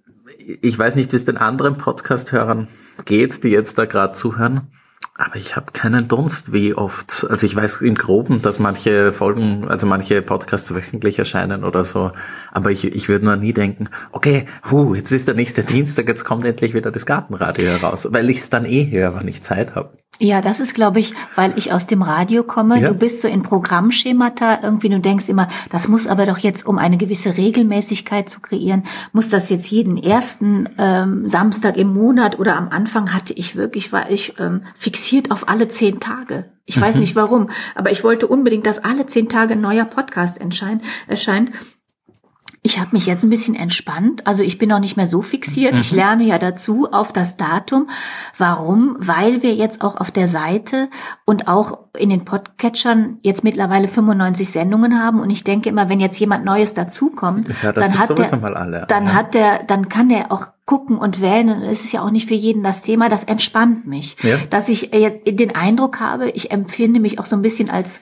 [0.62, 2.70] ich weiß nicht, wie es den anderen Podcast-Hörern
[3.04, 4.72] geht, die jetzt da gerade zuhören.
[5.18, 7.26] Aber ich habe keinen Dunst, wie oft.
[7.30, 12.12] Also ich weiß im Groben, dass manche Folgen, also manche Podcasts wöchentlich erscheinen oder so.
[12.52, 16.26] Aber ich, ich würde nur nie denken, okay, hu, jetzt ist der nächste Dienstag, jetzt
[16.26, 19.76] kommt endlich wieder das Gartenradio heraus, weil ich es dann eh höre, wenn ich Zeit
[19.76, 19.96] habe.
[20.20, 22.80] Ja, das ist, glaube ich, weil ich aus dem Radio komme.
[22.80, 22.90] Ja.
[22.90, 26.78] Du bist so in Programmschemata irgendwie, du denkst immer, das muss aber doch jetzt, um
[26.78, 32.56] eine gewisse Regelmäßigkeit zu kreieren, muss das jetzt jeden ersten ähm, Samstag im Monat oder
[32.56, 36.46] am Anfang hatte ich wirklich, war ich ähm, fixiert auf alle zehn Tage.
[36.68, 40.40] Ich weiß nicht warum, aber ich wollte unbedingt, dass alle zehn Tage ein neuer Podcast
[40.40, 41.52] erscheint.
[42.66, 44.26] Ich habe mich jetzt ein bisschen entspannt.
[44.26, 45.78] Also ich bin auch nicht mehr so fixiert.
[45.78, 47.92] Ich lerne ja dazu auf das Datum.
[48.40, 48.96] Warum?
[48.98, 50.90] Weil wir jetzt auch auf der Seite
[51.26, 55.20] und auch in den Podcatchern jetzt mittlerweile 95 Sendungen haben.
[55.20, 58.86] Und ich denke immer, wenn jetzt jemand Neues dazukommt, Ja, dann hat der, mal alle.
[58.88, 59.14] dann ja.
[59.14, 61.50] hat der, dann kann der auch gucken und wählen.
[61.50, 63.10] Und es ist ja auch nicht für jeden das Thema.
[63.10, 64.38] Das entspannt mich, Ja.
[64.50, 68.02] dass ich äh, den Eindruck habe, ich empfinde mich auch so ein bisschen als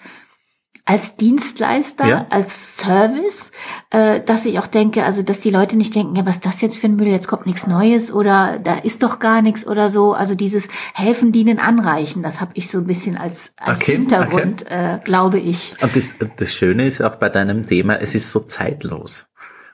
[0.85, 2.25] als Dienstleister, Ja.
[2.29, 3.51] als Service,
[3.89, 6.59] äh, dass ich auch denke, also dass die Leute nicht denken, ja, was ist das
[6.61, 9.89] jetzt für ein Müll, jetzt kommt nichts Neues oder da ist doch gar nichts oder
[9.89, 10.13] so.
[10.13, 14.69] Also dieses Helfen, Dienen, Anreichen, das habe ich so ein bisschen als, als Okay, Hintergrund,
[14.69, 15.75] Äh, glaube ich.
[15.81, 19.27] Und das, das Schöne ist auch bei deinem Thema, es ist so zeitlos.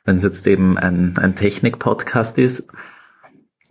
[0.05, 2.65] Wenn es jetzt eben ein, ein Technik-Podcast ist,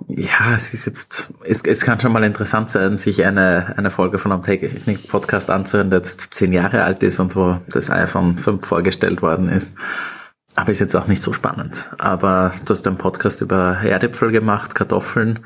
[0.06, 4.18] ja, es ist jetzt, es, es kann schon mal interessant sein, sich eine, eine Folge
[4.18, 8.64] von einem Technik-Podcast anzuhören, der jetzt zehn Jahre alt ist und wo das iPhone 5
[8.64, 9.72] vorgestellt worden ist.
[10.56, 11.92] Aber ist jetzt auch nicht so spannend.
[11.98, 15.40] Aber du hast einen Podcast über Erdäpfel gemacht, Kartoffeln.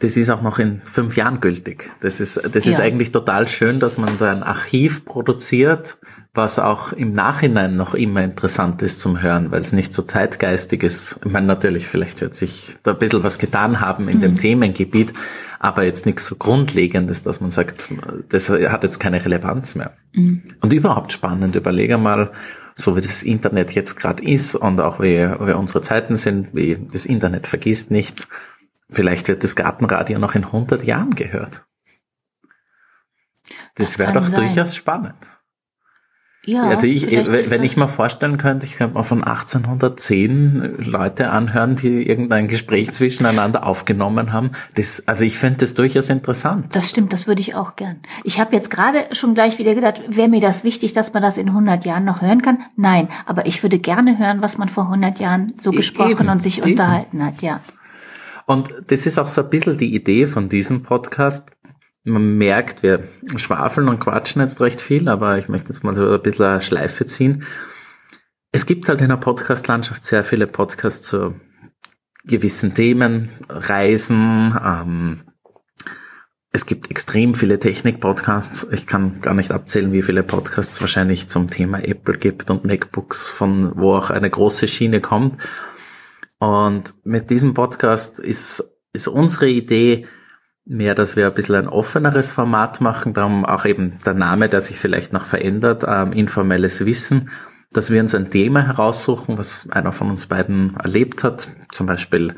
[0.00, 1.90] Das ist auch noch in fünf Jahren gültig.
[2.00, 2.84] Das ist, das ist Ja.
[2.84, 5.98] eigentlich total schön, dass man da ein Archiv produziert,
[6.36, 10.82] was auch im Nachhinein noch immer interessant ist zum Hören, weil es nicht so zeitgeistig
[10.82, 11.20] ist.
[11.24, 15.12] Ich meine, natürlich, vielleicht wird sich da ein bisschen was getan haben in dem Themengebiet,
[15.58, 17.88] aber jetzt nichts so Grundlegendes, dass man sagt,
[18.28, 19.96] das hat jetzt keine Relevanz mehr.
[20.60, 22.30] Und überhaupt spannend, überlege mal,
[22.74, 26.76] so wie das Internet jetzt gerade ist und auch wie, wie unsere Zeiten sind, wie
[26.92, 28.28] das Internet vergisst nichts.
[28.90, 31.64] Vielleicht wird das Gartenradio noch in 100 Jahren gehört.
[33.74, 34.46] Das, Das wäre doch sein.
[34.46, 35.16] durchaus spannend.
[36.46, 41.74] Ja, also ich, wenn ich mir vorstellen könnte, ich könnte mal von 1810 Leute anhören,
[41.74, 44.52] die irgendein Gespräch zwischeneinander aufgenommen haben.
[44.76, 46.74] Das, also ich fände das durchaus interessant.
[46.74, 47.96] Das stimmt, das würde ich auch gern.
[48.22, 51.36] Ich habe jetzt gerade schon gleich wieder gedacht, wäre mir das wichtig, dass man das
[51.36, 52.58] in 100 Jahren noch hören kann?
[52.76, 56.28] Nein, aber ich würde gerne hören, was man vor 100 Jahren so E- gesprochen eben,
[56.28, 56.70] und sich eben.
[56.70, 57.60] unterhalten hat, ja.
[58.46, 61.50] Und das ist auch so ein bisschen die Idee von diesem Podcast.
[62.06, 63.04] Man merkt, wir
[63.36, 66.62] schwafeln und quatschen jetzt recht viel, aber ich möchte jetzt mal so ein bisschen eine
[66.62, 67.44] Schleife ziehen.
[68.52, 71.34] Es gibt halt in der Podcast-Landschaft sehr viele Podcasts zu
[72.24, 75.20] gewissen Themen, Reisen, ähm,
[76.56, 78.66] es gibt extrem viele Technik-Podcasts.
[78.72, 83.28] Ich kann gar nicht abzählen, wie viele Podcasts wahrscheinlich zum Thema Apple gibt und MacBooks,
[83.28, 85.36] von wo auch eine große Schiene kommt.
[86.38, 90.06] Und mit diesem Podcast ist, ist unsere Idee
[90.66, 94.60] mehr, dass wir ein bisschen ein offeneres Format machen, darum auch eben der Name, der
[94.60, 97.30] sich vielleicht noch verändert, ähm, informelles Wissen,
[97.72, 102.34] dass wir uns ein Thema heraussuchen, was einer von uns beiden erlebt hat, zum Beispiel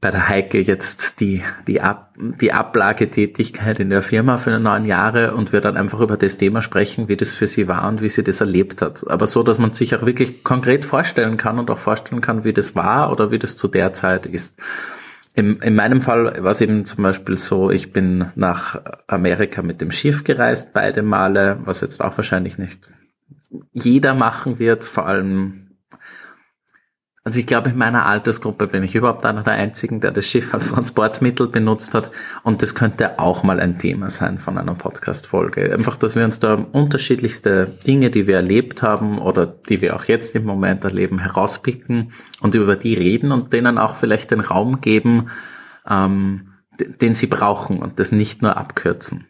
[0.00, 5.34] bei der Heike jetzt die, die, Ab, die Ablagetätigkeit in der Firma für neun Jahre
[5.34, 8.08] und wir dann einfach über das Thema sprechen, wie das für sie war und wie
[8.08, 9.04] sie das erlebt hat.
[9.08, 12.52] Aber so, dass man sich auch wirklich konkret vorstellen kann und auch vorstellen kann, wie
[12.52, 14.54] das war oder wie das zu der Zeit ist.
[15.38, 19.80] In, in meinem Fall war es eben zum Beispiel so, ich bin nach Amerika mit
[19.80, 22.88] dem Schiff gereist, beide Male, was jetzt auch wahrscheinlich nicht
[23.72, 25.67] jeder machen wird, vor allem
[27.28, 30.54] also ich glaube, in meiner Altersgruppe bin ich überhaupt einer der Einzigen, der das Schiff
[30.54, 32.10] als Transportmittel benutzt hat.
[32.42, 35.74] Und das könnte auch mal ein Thema sein von einer Podcast-Folge.
[35.74, 40.04] Einfach, dass wir uns da unterschiedlichste Dinge, die wir erlebt haben oder die wir auch
[40.04, 44.80] jetzt im Moment erleben, herauspicken und über die reden und denen auch vielleicht den Raum
[44.80, 45.28] geben,
[45.86, 49.26] ähm, den sie brauchen und das nicht nur abkürzen.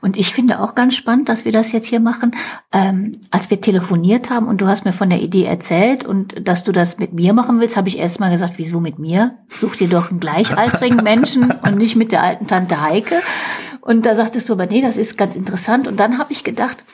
[0.00, 2.34] Und ich finde auch ganz spannend, dass wir das jetzt hier machen.
[2.72, 6.64] Ähm, als wir telefoniert haben und du hast mir von der Idee erzählt und dass
[6.64, 9.38] du das mit mir machen willst, habe ich erst mal gesagt, wieso mit mir?
[9.48, 13.16] Such dir doch einen gleichaltrigen Menschen und nicht mit der alten Tante Heike.
[13.80, 15.88] Und da sagtest du aber, nee, das ist ganz interessant.
[15.88, 16.84] Und dann habe ich gedacht,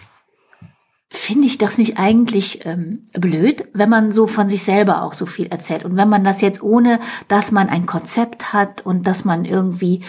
[1.11, 5.25] finde ich das nicht eigentlich ähm, blöd, wenn man so von sich selber auch so
[5.25, 9.25] viel erzählt und wenn man das jetzt ohne, dass man ein Konzept hat und dass
[9.25, 10.03] man irgendwie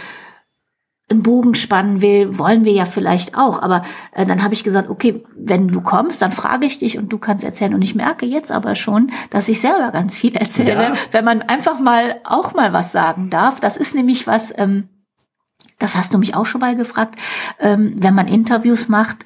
[1.09, 3.61] einen Bogen spannen will, wollen wir ja vielleicht auch.
[3.61, 7.09] Aber äh, dann habe ich gesagt, okay, wenn du kommst, dann frage ich dich und
[7.09, 7.73] du kannst erzählen.
[7.73, 10.93] Und ich merke jetzt aber schon, dass ich selber ganz viel erzähle, ja.
[11.11, 13.59] wenn man einfach mal auch mal was sagen darf.
[13.59, 14.53] Das ist nämlich was.
[14.57, 14.89] Ähm,
[15.77, 17.15] das hast du mich auch schon mal gefragt,
[17.59, 19.23] ähm, wenn man Interviews macht,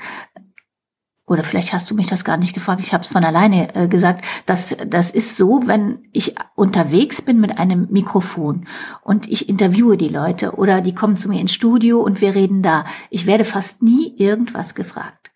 [1.25, 3.87] oder vielleicht hast du mich das gar nicht gefragt, ich habe es von alleine äh,
[3.87, 8.67] gesagt, dass das ist so, wenn ich unterwegs bin mit einem Mikrofon
[9.03, 12.61] und ich interviewe die Leute oder die kommen zu mir ins Studio und wir reden
[12.61, 12.85] da.
[13.09, 15.31] Ich werde fast nie irgendwas gefragt.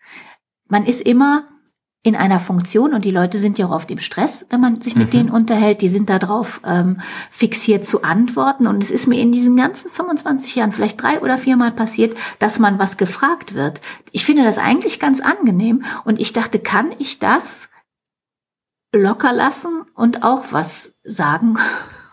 [0.68, 1.48] Man ist immer
[2.08, 4.96] in einer Funktion und die Leute sind ja auch oft im Stress, wenn man sich
[4.96, 5.10] mit mhm.
[5.12, 5.82] denen unterhält.
[5.82, 8.66] Die sind darauf ähm, fixiert zu antworten.
[8.66, 12.58] Und es ist mir in diesen ganzen 25 Jahren vielleicht drei oder viermal passiert, dass
[12.58, 13.80] man was gefragt wird.
[14.12, 17.68] Ich finde das eigentlich ganz angenehm und ich dachte, kann ich das
[18.92, 21.58] locker lassen und auch was sagen?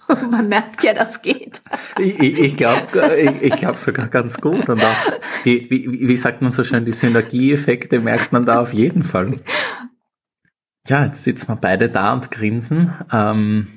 [0.29, 1.61] Man merkt ja, das geht.
[1.97, 4.69] Ich, ich, ich glaube ich, ich glaub sogar ganz gut.
[4.69, 4.95] Und auch
[5.45, 9.39] die, wie, wie sagt man so schön, die Synergieeffekte merkt man da auf jeden Fall.
[10.87, 12.93] Ja, jetzt sitzen wir beide da und grinsen.
[13.11, 13.67] Ähm,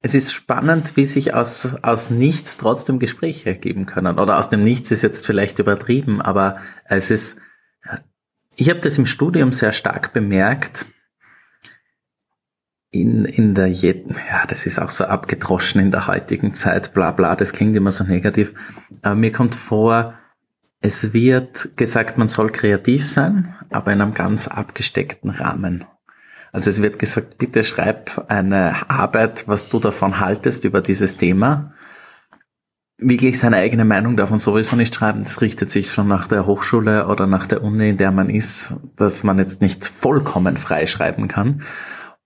[0.00, 4.18] es ist spannend, wie sich aus, aus nichts trotzdem Gespräche ergeben können.
[4.18, 7.38] Oder aus dem Nichts ist jetzt vielleicht übertrieben, aber es ist,
[8.56, 10.86] ich habe das im Studium sehr stark bemerkt,
[12.90, 17.36] in, in der, ja, das ist auch so abgedroschen in der heutigen Zeit, bla bla,
[17.36, 18.54] das klingt immer so negativ.
[19.02, 20.14] Aber mir kommt vor,
[20.80, 25.84] es wird gesagt, man soll kreativ sein, aber in einem ganz abgesteckten Rahmen.
[26.52, 31.72] Also es wird gesagt, bitte schreib eine Arbeit, was du davon haltest über dieses Thema.
[32.96, 35.22] Wirklich seine eigene Meinung darf man sowieso nicht schreiben.
[35.22, 38.74] Das richtet sich schon nach der Hochschule oder nach der Uni, in der man ist,
[38.96, 41.62] dass man jetzt nicht vollkommen frei schreiben kann.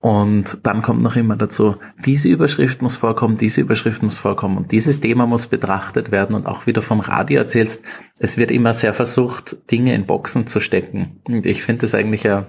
[0.02, 4.72] Und dann kommt noch immer dazu, diese Überschrift muss vorkommen, diese Überschrift muss vorkommen und
[4.72, 7.85] dieses Thema muss betrachtet werden und auch wieder vom Radio erzählst,
[8.18, 11.20] es wird immer sehr versucht, Dinge in Boxen zu stecken.
[11.22, 12.46] Und ich finde das eigentlich ja,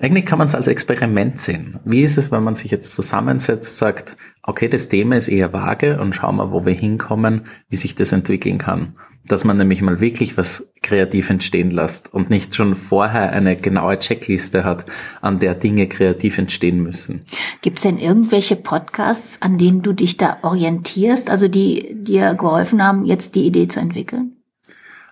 [0.00, 1.78] eigentlich kann man es als Experiment sehen.
[1.84, 6.00] Wie ist es, wenn man sich jetzt zusammensetzt, sagt, okay, das Thema ist eher vage
[6.00, 10.00] und schauen wir, wo wir hinkommen, wie sich das entwickeln kann dass man nämlich mal
[10.00, 14.84] wirklich was kreativ entstehen lässt und nicht schon vorher eine genaue Checkliste hat,
[15.22, 17.24] an der Dinge kreativ entstehen müssen.
[17.62, 22.82] Gibt es denn irgendwelche Podcasts, an denen du dich da orientierst, also die dir geholfen
[22.82, 24.36] haben, jetzt die Idee zu entwickeln?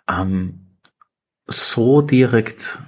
[0.08, 0.60] Ähm,
[1.46, 2.82] so direkt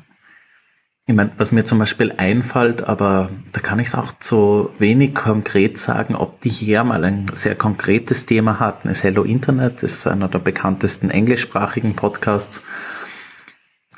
[1.06, 5.14] ich meine, was mir zum Beispiel einfällt, aber da kann ich es auch zu wenig
[5.14, 10.06] konkret sagen, ob die hier mal ein sehr konkretes Thema hatten, ist Hello Internet, ist
[10.06, 12.62] einer der bekanntesten englischsprachigen Podcasts.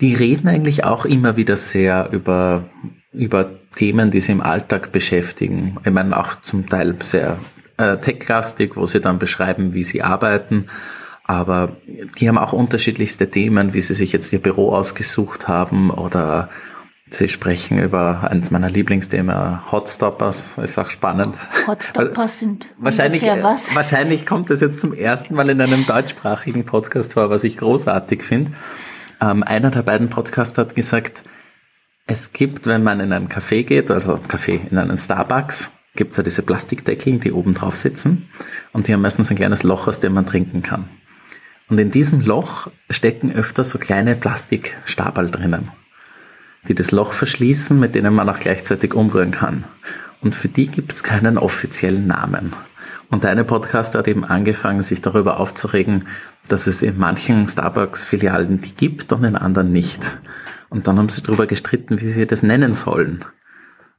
[0.01, 2.65] Die reden eigentlich auch immer wieder sehr über,
[3.13, 5.79] über Themen, die sie im Alltag beschäftigen.
[5.85, 7.39] Ich meine, auch zum Teil sehr
[7.77, 10.67] äh, techlastig, wo sie dann beschreiben, wie sie arbeiten.
[11.23, 11.77] Aber
[12.19, 16.49] die haben auch unterschiedlichste Themen, wie sie sich jetzt ihr Büro ausgesucht haben oder
[17.09, 21.37] Sie sprechen über eines meiner Lieblingsthemen, Hotstoppers, ist auch spannend.
[21.67, 23.75] Hotstoppers sind wahrscheinlich, was?
[23.77, 28.25] Wahrscheinlich kommt das jetzt zum ersten Mal in einem deutschsprachigen Podcast vor, was ich großartig
[28.25, 28.51] finde.
[29.21, 31.23] Ähm, einer der beiden Podcaster hat gesagt,
[32.09, 36.17] es gibt, wenn man in einen Café geht, also Café in einen Starbucks, gibt es
[36.17, 38.29] ja diese Plastikdeckel, die oben drauf sitzen
[38.73, 40.89] und die haben meistens ein kleines Loch, aus dem man trinken kann.
[41.69, 45.71] Und in diesem Loch stecken öfter so kleine Plastikstabal drinnen
[46.69, 49.65] die das Loch verschließen, mit denen man auch gleichzeitig umrühren kann.
[50.21, 52.55] Und für die gibt es keinen offiziellen Namen.
[53.11, 56.09] Und der eine Podcaster hat eben angefangen, sich darüber aufzuregen,
[56.49, 60.19] dass es in manchen Starbucks-Filialen die gibt und in anderen nicht.
[60.69, 63.25] Und dann haben sie darüber gestritten, wie sie das nennen sollen.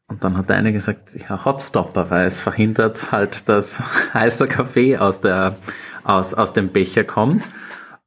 [0.10, 3.82] Und dann hat eine gesagt, ja, Hotstopper, weil es verhindert halt, dass
[4.14, 5.58] heißer Kaffee aus der,
[6.04, 7.48] aus, aus dem Becher kommt.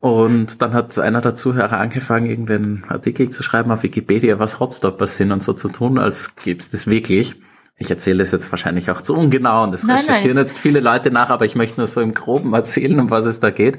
[0.01, 5.16] Und dann hat einer der Zuhörer angefangen, irgendeinen Artikel zu schreiben auf Wikipedia, was Hotstoppers
[5.16, 7.36] sind und so zu tun, als gibt's das wirklich.
[7.76, 10.80] Ich erzähle es jetzt wahrscheinlich auch zu ungenau und das nein, recherchieren nein, jetzt viele
[10.80, 13.78] Leute nach, aber ich möchte nur so im Groben erzählen, um was es da geht.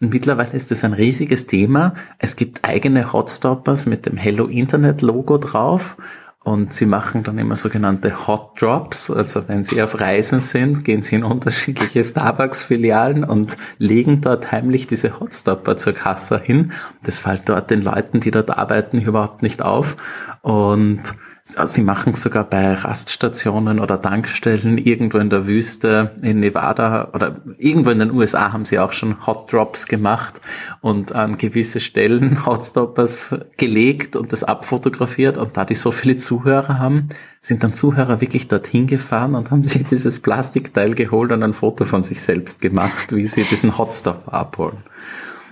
[0.00, 1.94] Und mittlerweile ist das ein riesiges Thema.
[2.18, 5.96] Es gibt eigene Hotstoppers mit dem Hello Internet Logo drauf.
[6.44, 9.10] Und sie machen dann immer sogenannte Hot Drops.
[9.10, 14.88] Also wenn sie auf Reisen sind, gehen sie in unterschiedliche Starbucks-Filialen und legen dort heimlich
[14.88, 16.72] diese Hotstopper zur Kasse hin.
[17.04, 19.96] Das fällt dort den Leuten, die dort arbeiten, überhaupt nicht auf.
[20.42, 21.14] Und
[21.44, 27.90] Sie machen sogar bei Raststationen oder Tankstellen irgendwo in der Wüste in Nevada oder irgendwo
[27.90, 30.40] in den USA haben sie auch schon Hot Drops gemacht
[30.80, 36.78] und an gewisse Stellen Hotstoppers gelegt und das abfotografiert und da die so viele Zuhörer
[36.78, 37.08] haben,
[37.40, 41.84] sind dann Zuhörer wirklich dorthin gefahren und haben sich dieses Plastikteil geholt und ein Foto
[41.84, 44.84] von sich selbst gemacht, wie sie diesen Hotstopper abholen.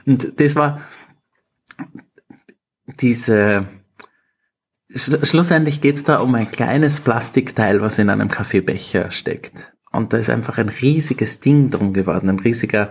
[0.06, 0.82] Und das war
[3.00, 3.66] diese
[4.92, 9.74] Schlussendlich geht's da um ein kleines Plastikteil, was in einem Kaffeebecher steckt.
[9.92, 12.90] Und da ist einfach ein riesiges Ding drum geworden, ein riesiger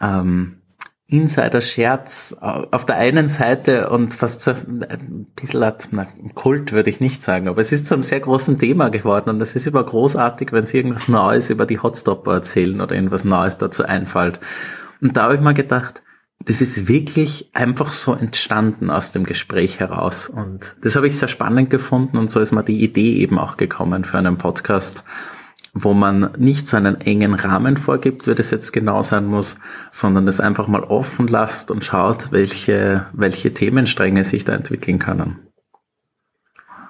[0.00, 0.62] ähm,
[1.06, 7.00] Insider-Scherz auf der einen Seite und fast so ein bisschen hat, na, Kult würde ich
[7.00, 9.84] nicht sagen, aber es ist zu einem sehr großen Thema geworden und es ist immer
[9.84, 14.40] großartig, wenn sie irgendwas Neues über die Hotstopper erzählen oder irgendwas Neues dazu einfällt.
[15.02, 16.02] Und da habe ich mal gedacht,
[16.44, 20.28] das ist wirklich einfach so entstanden aus dem Gespräch heraus.
[20.28, 23.56] Und das habe ich sehr spannend gefunden und so ist mir die Idee eben auch
[23.56, 25.04] gekommen für einen Podcast,
[25.74, 29.56] wo man nicht so einen engen Rahmen vorgibt, wie das jetzt genau sein muss,
[29.90, 35.38] sondern es einfach mal offen lasst und schaut, welche, welche Themenstränge sich da entwickeln können.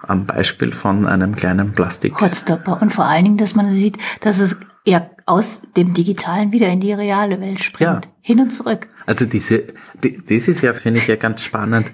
[0.07, 2.21] Am Beispiel von einem kleinen Plastik.
[2.21, 2.83] Hotstopper.
[2.83, 6.81] Und vor allen Dingen, dass man sieht, dass es ja aus dem Digitalen wieder in
[6.81, 8.05] die reale Welt springt.
[8.05, 8.13] Ja.
[8.21, 8.89] Hin und zurück.
[9.07, 9.65] Also diese,
[10.01, 11.93] das ist ja, finde ich ja ganz spannend,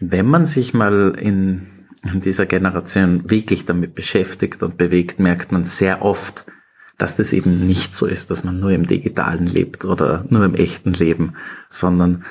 [0.00, 1.66] wenn man sich mal in,
[2.12, 6.46] in dieser Generation wirklich damit beschäftigt und bewegt, merkt man sehr oft,
[6.96, 10.54] dass das eben nicht so ist, dass man nur im Digitalen lebt oder nur im
[10.54, 11.34] echten Leben,
[11.68, 12.24] sondern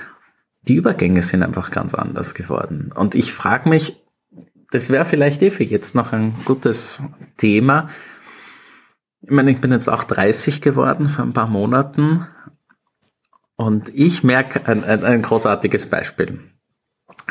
[0.64, 2.92] die Übergänge sind einfach ganz anders geworden.
[2.94, 4.04] Und ich frage mich,
[4.72, 7.04] das wäre vielleicht eh für jetzt noch ein gutes
[7.38, 7.90] Thema,
[9.22, 12.26] ich meine, ich bin jetzt auch 30 geworden vor ein paar Monaten
[13.58, 16.40] und ich merke ein, ein, ein großartiges Beispiel.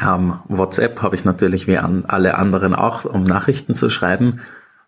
[0.03, 4.41] Ähm, WhatsApp habe ich natürlich wie an alle anderen auch, um Nachrichten zu schreiben.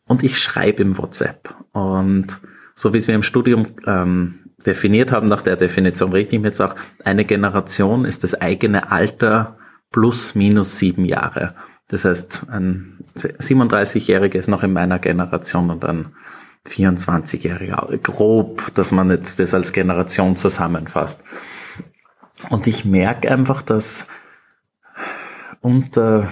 [0.04, 1.54] Und ich schreibe im WhatsApp.
[1.72, 2.40] Und
[2.74, 4.34] so wie es wir im Studium ähm,
[4.66, 6.74] definiert haben, nach der Definition richte ich mir jetzt auch,
[7.04, 9.58] eine Generation ist das eigene Alter
[9.92, 11.54] plus minus sieben Jahre.
[11.86, 16.12] Das heißt, ein 37-Jähriger ist noch in meiner Generation und ein
[16.66, 21.22] 24-Jährige, grob, dass man jetzt das als Generation zusammenfasst.
[22.50, 24.06] Und ich merke einfach, dass
[25.60, 26.30] unter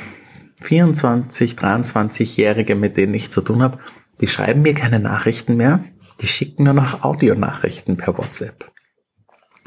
[0.60, 3.78] 24, 23-Jährige, mit denen ich zu tun habe,
[4.20, 5.84] die schreiben mir keine Nachrichten mehr,
[6.20, 8.70] die schicken nur noch Audionachrichten per WhatsApp.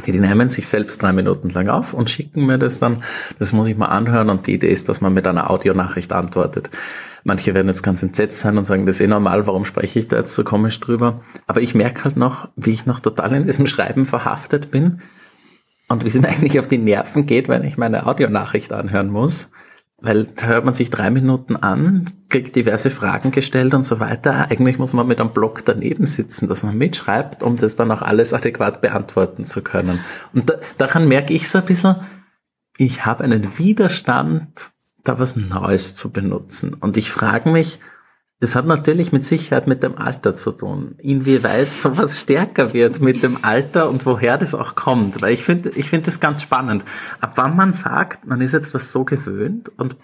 [0.06, 3.04] Die, die nehmen sich selbst drei Minuten lang auf und schicken mir das dann.
[3.38, 6.70] Das muss ich mal anhören und die Idee ist, dass man mit einer Audionachricht antwortet.
[7.24, 10.08] Manche werden jetzt ganz entsetzt sein und sagen, das ist eh normal, warum spreche ich
[10.08, 11.18] da jetzt so komisch drüber?
[11.48, 15.02] Aber ich merke halt noch, wie ich noch total in diesem Schreiben verhaftet bin
[15.90, 19.50] und wie es mir eigentlich auf die Nerven geht, wenn ich meine Audionachricht anhören muss.
[20.02, 24.50] Weil da hört man sich drei Minuten an, kriegt diverse Fragen gestellt und so weiter.
[24.50, 28.02] Eigentlich muss man mit einem Block daneben sitzen, dass man mitschreibt, um das dann auch
[28.02, 30.00] alles adäquat beantworten zu können.
[30.34, 31.98] Und da, daran merke ich so ein bisschen,
[32.78, 34.72] ich habe einen Widerstand
[35.04, 36.76] da was Neues zu benutzen.
[36.76, 37.80] Und ich frage mich,
[38.42, 40.96] Das hat natürlich mit Sicherheit mit dem Alter zu tun.
[41.00, 45.22] Inwieweit sowas stärker wird mit dem Alter und woher das auch kommt.
[45.22, 46.86] Weil ich finde, ich finde das ganz spannend.
[47.20, 49.98] Ab wann man sagt, man ist jetzt was so gewöhnt und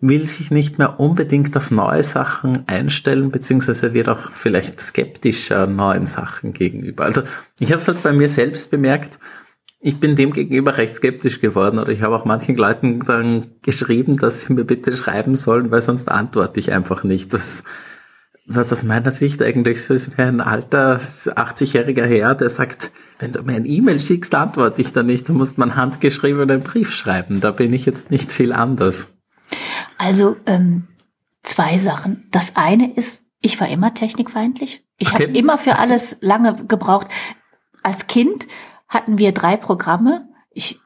[0.00, 6.06] will sich nicht mehr unbedingt auf neue Sachen einstellen, beziehungsweise wird auch vielleicht skeptischer neuen
[6.06, 7.04] Sachen gegenüber.
[7.04, 7.22] Also
[7.58, 9.18] ich habe es halt bei mir selbst bemerkt,
[9.82, 14.18] ich bin dem gegenüber recht skeptisch geworden oder ich habe auch manchen Leuten dann geschrieben,
[14.18, 17.32] dass sie mir bitte schreiben sollen, weil sonst antworte ich einfach nicht.
[17.32, 17.64] Was,
[18.46, 23.32] was aus meiner Sicht eigentlich so ist wie ein alter 80-jähriger Herr, der sagt, wenn
[23.32, 25.28] du mir ein E-Mail schickst, antworte ich da nicht.
[25.30, 27.40] Du musst mal handgeschriebenen Brief schreiben.
[27.40, 29.14] Da bin ich jetzt nicht viel anders.
[29.96, 30.88] Also ähm,
[31.42, 32.26] zwei Sachen.
[32.32, 34.84] Das eine ist, ich war immer technikfeindlich.
[34.98, 35.28] Ich okay.
[35.28, 37.08] habe immer für alles lange gebraucht.
[37.82, 38.46] Als Kind
[38.90, 40.28] hatten wir drei Programme.
[40.50, 40.80] Ich,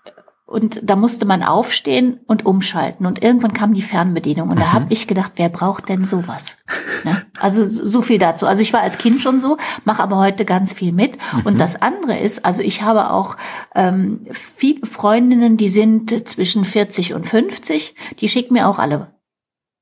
[0.46, 3.06] und da musste man aufstehen und umschalten.
[3.06, 4.50] Und irgendwann kam die Fernbedienung.
[4.50, 4.60] Und mhm.
[4.60, 6.56] da habe ich gedacht, wer braucht denn sowas?
[7.02, 7.20] Ne?
[7.40, 8.46] Also so viel dazu.
[8.46, 11.18] Also ich war als Kind schon so, mache aber heute ganz viel mit.
[11.32, 11.40] Mhm.
[11.44, 13.36] Und das andere ist, also ich habe auch
[13.74, 19.14] ähm, viele Freundinnen, die sind zwischen 40 und 50, die schicken mir auch alle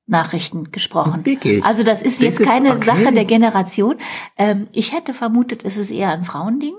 [0.05, 1.25] Nachrichten gesprochen.
[1.25, 1.63] Wirklich?
[1.63, 2.85] Also das ist jetzt das keine okay.
[2.85, 3.95] Sache der Generation.
[4.37, 6.73] Ähm, ich hätte vermutet, es ist eher ein Frauending.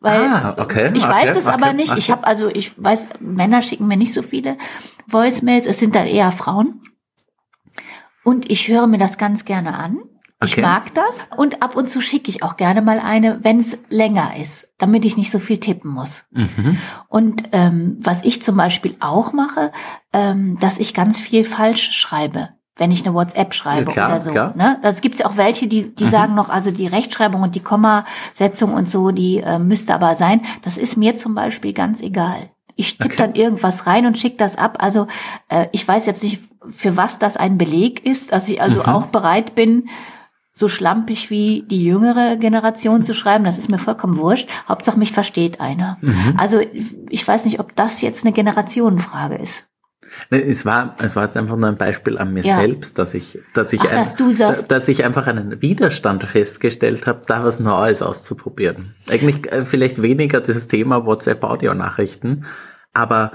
[0.00, 1.96] Weil ah, okay, ich okay, weiß es okay, aber nicht.
[1.98, 4.56] Ich habe also, ich weiß, Männer schicken mir nicht so viele
[5.06, 6.80] Voicemails, es sind dann eher Frauen.
[8.24, 9.98] Und ich höre mir das ganz gerne an.
[10.42, 11.18] Ich mag das.
[11.36, 15.04] Und ab und zu schicke ich auch gerne mal eine, wenn es länger ist, damit
[15.04, 16.24] ich nicht so viel tippen muss.
[16.30, 16.78] Mhm.
[17.08, 19.70] Und ähm, was ich zum Beispiel auch mache,
[20.14, 22.50] ähm, dass ich ganz viel falsch schreibe
[22.80, 24.30] wenn ich eine WhatsApp schreibe ja, klar, oder so.
[24.30, 24.56] Klar.
[24.56, 24.78] Ne?
[24.80, 26.10] Das gibt's ja auch welche, die, die mhm.
[26.10, 30.40] sagen noch, also die Rechtschreibung und die Kommasetzung und so, die äh, müsste aber sein.
[30.62, 32.48] Das ist mir zum Beispiel ganz egal.
[32.76, 33.16] Ich tippe okay.
[33.18, 34.78] dann irgendwas rein und schicke das ab.
[34.80, 35.08] Also
[35.48, 38.86] äh, ich weiß jetzt nicht, für was das ein Beleg ist, dass ich also mhm.
[38.86, 39.90] auch bereit bin,
[40.52, 44.48] so schlampig wie die jüngere Generation zu schreiben, das ist mir vollkommen wurscht.
[44.68, 45.98] Hauptsache mich versteht einer.
[46.00, 46.34] Mhm.
[46.38, 46.60] Also
[47.10, 49.69] ich weiß nicht, ob das jetzt eine Generationenfrage ist.
[50.28, 52.58] Es war, es war jetzt einfach nur ein Beispiel an mir ja.
[52.60, 57.06] selbst, dass ich, dass ich, Ach, ein, dass, dass, dass ich einfach einen Widerstand festgestellt
[57.06, 58.94] habe, da was Neues auszuprobieren.
[59.08, 62.44] Eigentlich äh, vielleicht weniger das Thema WhatsApp-Audio-Nachrichten,
[62.92, 63.32] aber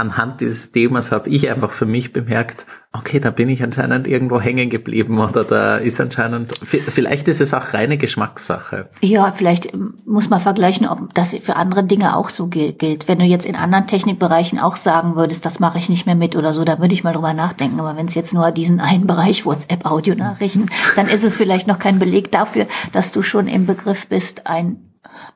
[0.00, 4.40] anhand dieses Themas habe ich einfach für mich bemerkt, okay, da bin ich anscheinend irgendwo
[4.40, 8.88] hängen geblieben oder da ist anscheinend, vielleicht ist es auch reine Geschmackssache.
[9.00, 13.06] Ja, vielleicht ähm, muss man vergleichen, ob das für andere Dinge auch so gilt.
[13.06, 16.34] Wenn du jetzt in anderen Technikbereichen auch sagen würdest, das mache ich nicht mehr mit
[16.34, 17.78] oder so, da würde ich mal drüber nachdenken.
[17.78, 21.98] Aber wenn es jetzt nur diesen einen Bereich WhatsApp-Audio-Nachrichten, dann ist es vielleicht noch kein
[21.98, 24.94] Beleg dafür, dass du schon im Begriff bist, ein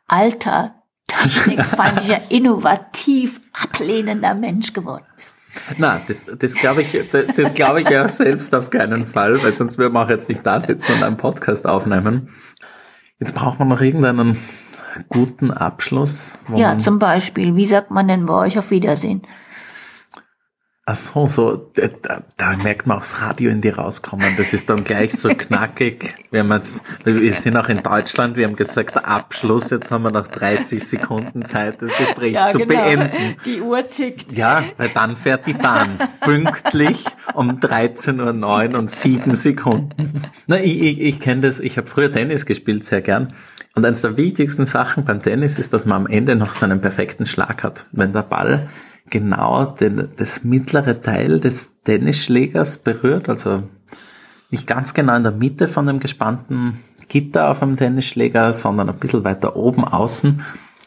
[0.08, 0.74] alter
[1.07, 5.36] technikfeindlicher, innovativ ablehnender Mensch geworden bist.
[5.78, 9.52] Na, das, das glaube ich, das, das glaube ich ja selbst auf keinen Fall, weil
[9.52, 12.30] sonst würden wir auch jetzt nicht da sitzen und einen Podcast aufnehmen.
[13.18, 14.36] Jetzt braucht man noch irgendeinen
[15.09, 16.38] guten Abschluss.
[16.55, 19.22] ja, zum Beispiel, wie sagt man denn bei euch auf Wiedersehen?
[20.87, 21.70] Ach so, so,
[22.03, 24.35] da, da merkt man auch das Radio in dir rauskommen.
[24.37, 26.14] Das ist dann gleich so knackig.
[26.30, 30.11] Wir, haben jetzt, wir sind auch in Deutschland, wir haben gesagt, Abschluss, jetzt haben wir
[30.11, 32.85] noch 30 Sekunden Zeit, das Gespräch ja, zu genau.
[32.85, 33.37] beenden.
[33.47, 34.32] Die Uhr tickt.
[34.32, 40.20] Ja, weil dann fährt die Bahn pünktlich um 13.09 Uhr und 7 Sekunden.
[40.47, 43.32] Na, ich, ich, ich kenne das, ich habe früher Tennis gespielt, sehr gern.
[43.74, 46.82] Und eines der wichtigsten Sachen beim Tennis ist, dass man am Ende noch so einen
[46.82, 47.87] perfekten Schlag hat.
[47.91, 48.68] Wenn der Ball
[49.11, 53.62] genau den, das mittlere Teil des Tennisschlägers berührt, also
[54.50, 56.78] nicht ganz genau in der Mitte von dem gespannten
[57.09, 60.42] Gitter auf dem Tennisschläger, sondern ein bisschen weiter oben außen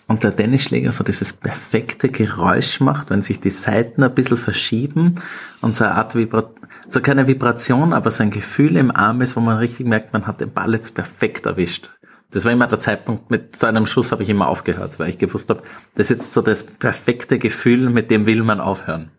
[0.07, 5.15] und der Tennisschläger so dieses perfekte Geräusch macht, wenn sich die Seiten ein bisschen verschieben
[5.61, 6.55] und so eine Art Vibration,
[6.88, 10.26] so keine Vibration, aber so ein Gefühl im Arm ist, wo man richtig merkt, man
[10.26, 11.89] hat den Ball jetzt perfekt erwischt.
[12.32, 15.17] Das war immer der Zeitpunkt, mit so einem Schuss habe ich immer aufgehört, weil ich
[15.17, 15.63] gewusst habe,
[15.95, 19.11] das ist jetzt so das perfekte Gefühl, mit dem will man aufhören.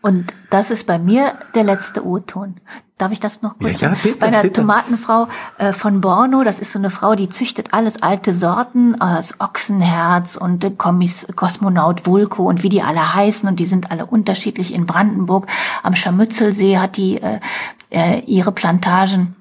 [0.00, 2.56] Und das ist bei mir der letzte O-Ton.
[2.96, 4.60] Darf ich das noch kurz ja, ja, bitte, Bei einer bitte.
[4.60, 5.28] Tomatenfrau
[5.58, 10.36] äh, von Borno, das ist so eine Frau, die züchtet alles alte Sorten, aus Ochsenherz
[10.36, 14.74] und äh, Kommis, Kosmonaut Vulko und wie die alle heißen und die sind alle unterschiedlich
[14.74, 15.46] in Brandenburg.
[15.82, 17.40] Am Scharmützelsee hat die äh,
[17.90, 19.36] äh, ihre Plantagen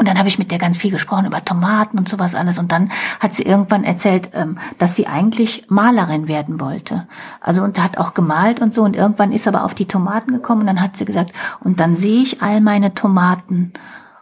[0.00, 2.56] und dann habe ich mit der ganz viel gesprochen über Tomaten und sowas alles.
[2.56, 2.90] Und dann
[3.20, 7.06] hat sie irgendwann erzählt, ähm, dass sie eigentlich Malerin werden wollte.
[7.42, 8.82] Also und hat auch gemalt und so.
[8.82, 11.96] Und irgendwann ist aber auf die Tomaten gekommen und dann hat sie gesagt, und dann
[11.96, 13.74] sehe ich all meine Tomaten.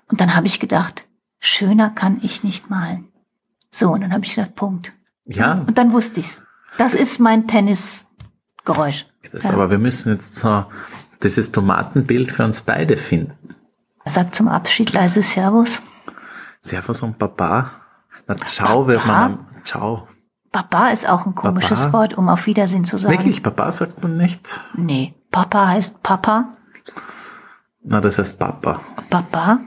[0.09, 1.07] Und dann habe ich gedacht,
[1.39, 3.07] schöner kann ich nicht malen.
[3.71, 4.93] So, und dann habe ich gedacht, Punkt.
[5.27, 5.63] Ja.
[5.65, 6.43] Und dann wusste ich's.
[6.77, 9.07] Das ist mein Tennisgeräusch.
[9.31, 9.51] Das, ja.
[9.53, 10.65] Aber wir müssen jetzt so
[11.23, 13.55] dieses Tomatenbild für uns beide finden.
[14.09, 15.83] Sag zum Abschied leise Servus.
[16.61, 17.71] Servus und Baba.
[18.27, 20.09] Na, ciao wird man, ciao.
[20.51, 21.93] Baba ist auch ein komisches Baba?
[21.99, 23.13] Wort, um auf Wiedersehen zu sagen.
[23.15, 24.61] Wirklich, Baba sagt man nicht.
[24.75, 26.49] Nee, Papa heißt Papa.
[27.83, 28.81] Na, das heißt Papa.
[29.11, 29.61] Baba.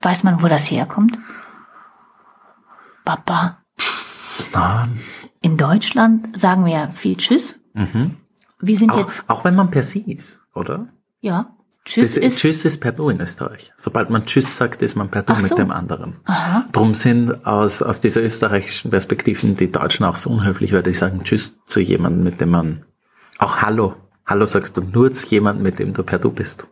[0.00, 1.18] Weiß man, wo das herkommt?
[3.04, 3.58] Baba.
[4.52, 4.88] Na,
[5.40, 7.60] In Deutschland sagen wir ja viel Tschüss.
[7.74, 10.88] Wir sind auch, jetzt, auch wenn man per Sie ist, oder?
[11.20, 11.54] ja,
[11.84, 13.72] Tschüss Das, ist, Tschüss ist per Du in Österreich.
[13.76, 15.42] Sobald man Tschüss sagt, ist man per Du so.
[15.48, 16.16] mit dem anderen.
[16.24, 16.64] Aha.
[16.72, 21.24] Drum sind aus, aus dieser österreichischen Perspektive die Deutschen auch so unhöflich, weil die sagen
[21.24, 22.84] Tschüss zu jemandem, mit dem man,
[23.38, 23.96] auch Hallo.
[24.24, 26.68] Hallo sagst du nur zu jemandem, mit dem du per Du bist.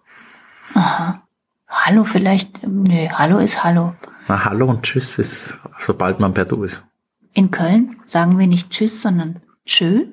[1.68, 3.94] Hallo vielleicht, nö, Hallo ist Hallo.
[4.28, 6.84] Na, Hallo und Tschüss ist, sobald man per Du ist.
[7.32, 10.06] In Köln sagen wir nicht Tschüss, sondern Tschö.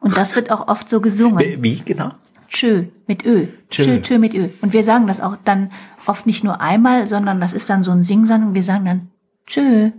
[0.00, 1.38] Und das wird auch oft so gesungen.
[1.40, 2.12] Wie, wie genau?
[2.48, 3.46] Tschö mit Ö.
[3.70, 3.84] Tschö.
[3.84, 4.48] Tschö, tschö mit Ö.
[4.60, 5.70] Und wir sagen das auch dann
[6.06, 9.08] oft nicht nur einmal, sondern das ist dann so ein Singsang und wir sagen dann
[9.46, 9.90] Tschö.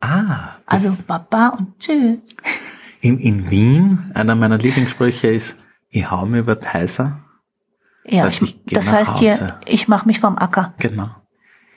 [0.00, 2.18] Ah, Also Baba und Tschö.
[3.00, 5.56] in, in Wien, einer meiner Lieblingssprüche ist,
[5.88, 7.20] ich hau mir über Heiser.
[8.04, 10.74] Ja, Das heißt, ich, ich das heißt hier, ich mach mich vom Acker.
[10.78, 11.10] Genau.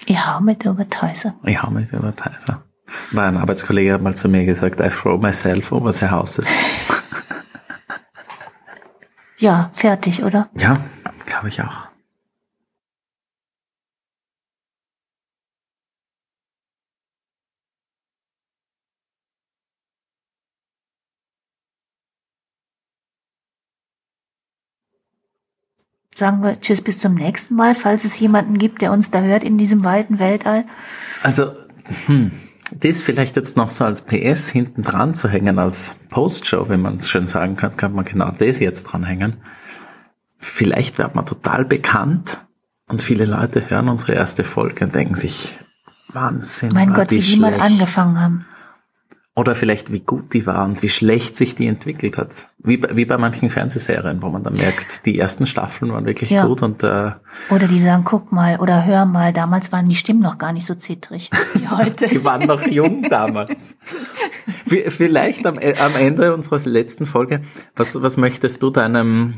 [0.06, 1.34] Ich hau mit über Teise.
[1.44, 2.64] Ich hau mich über Heiser.
[3.12, 6.50] Mein Arbeitskollege hat mal zu mir gesagt, I throw myself over the houses.
[9.40, 10.50] Ja, fertig, oder?
[10.58, 10.78] Ja,
[11.26, 11.88] glaube ich auch.
[26.16, 29.46] Sagen wir Tschüss bis zum nächsten Mal, falls es jemanden gibt, der uns da hört
[29.46, 30.66] in diesem weiten Weltall.
[31.24, 31.54] Also,
[32.08, 32.32] hm,
[32.72, 36.96] das vielleicht jetzt noch so als PS hinten dran zu hängen, als Postshow, wenn man
[36.96, 39.38] es schön sagen kann, kann man genau das jetzt dranhängen.
[40.38, 42.46] Vielleicht wird man total bekannt
[42.88, 45.60] und viele Leute hören unsere erste Folge und denken sich,
[46.12, 48.46] Wahnsinn, Mein Gott, wie die mal angefangen haben.
[49.40, 52.50] Oder vielleicht wie gut die war und wie schlecht sich die entwickelt hat.
[52.58, 56.30] Wie bei, wie bei manchen Fernsehserien, wo man dann merkt, die ersten Staffeln waren wirklich
[56.30, 56.46] Ja.
[56.46, 57.12] gut und äh,
[57.50, 60.66] Oder die sagen, guck mal oder hör mal, damals waren die Stimmen noch gar nicht
[60.66, 62.08] so zittrig wie heute.
[62.10, 63.78] Die waren noch jung damals.
[64.66, 67.40] Vi- Vielleicht am, E- am Ende unserer letzten Folge,
[67.78, 69.36] was, was möchtest du deinem,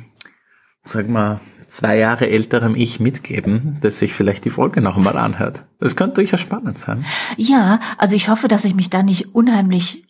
[0.84, 1.40] sag mal,
[1.72, 5.66] zwei Jahre älterem Ich mitgeben, dass sich vielleicht die Folge noch einmal anhört?
[5.80, 7.06] Das könnte durchaus spannend sein.
[7.38, 10.06] Ja, also ich hoffe, dass ich mich da nicht unheimlich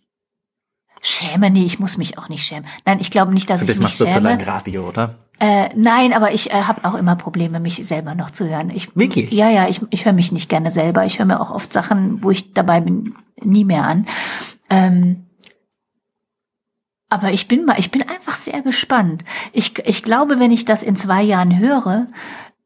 [1.01, 1.49] schäme.
[1.49, 2.65] Nee, ich muss mich auch nicht schämen.
[2.85, 4.29] Nein, ich glaube nicht, dass Das ich mich machst du zu schäme.
[4.29, 5.15] lang Radio, oder?
[5.39, 8.69] Äh, nein, aber ich äh, habe auch immer Probleme, mich selber noch zu hören.
[8.69, 9.31] Ich, Wirklich?
[9.31, 11.05] Ja, ja, ich, ich höre mich nicht gerne selber.
[11.05, 14.05] Ich höre mir auch oft Sachen, wo ich dabei bin, nie mehr an.
[14.69, 15.25] Ähm,
[17.11, 19.25] aber ich bin mal, ich bin einfach sehr gespannt.
[19.51, 22.07] Ich, ich glaube, wenn ich das in zwei Jahren höre,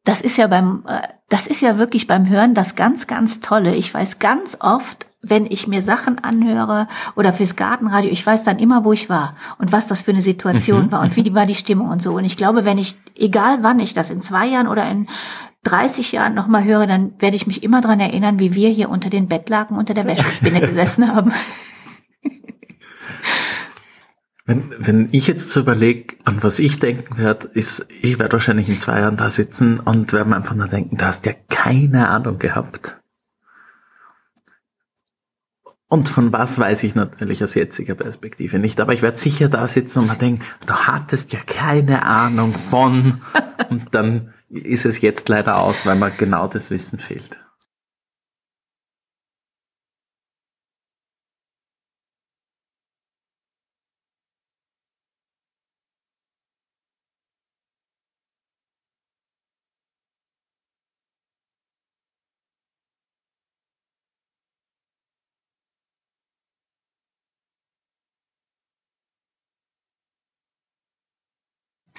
[0.04, 3.74] das ist ja beim, äh, das ist ja wirklich beim Hören das ganz, ganz Tolle.
[3.74, 6.86] Ich weiß ganz oft, wenn ich mir Sachen anhöre
[7.16, 10.22] oder fürs Gartenradio, ich weiß dann immer, wo ich war und was das für eine
[10.22, 12.14] Situation war und wie die war die Stimmung und so.
[12.14, 15.08] Und ich glaube, wenn ich, egal wann ich das in zwei Jahren oder in
[15.64, 19.10] 30 Jahren nochmal höre, dann werde ich mich immer dran erinnern, wie wir hier unter
[19.10, 21.32] den Bettlaken unter der Wäschespinne gesessen haben.
[24.46, 28.68] Wenn, wenn ich jetzt so überlege, an was ich denken werde, ist, ich werde wahrscheinlich
[28.68, 32.08] in zwei Jahren da sitzen und werde mir einfach nur denken, du hast ja keine
[32.08, 33.00] Ahnung gehabt.
[35.88, 39.66] Und von was weiß ich natürlich aus jetziger Perspektive nicht, aber ich werde sicher da
[39.66, 43.20] sitzen und mir denken, du hattest ja keine Ahnung von.
[43.70, 47.45] Und dann ist es jetzt leider aus, weil mir genau das Wissen fehlt.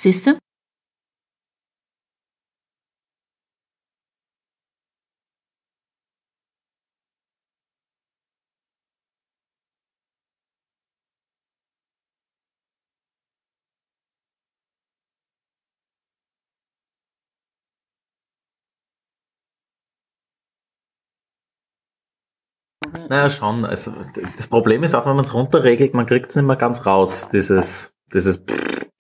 [0.08, 0.38] Siehst du?
[23.10, 23.66] Naja, schon.
[23.66, 23.92] Also,
[24.38, 27.28] das Problem ist auch, wenn man es runterregelt, man kriegt es nicht mehr ganz raus,
[27.34, 28.42] dieses, dieses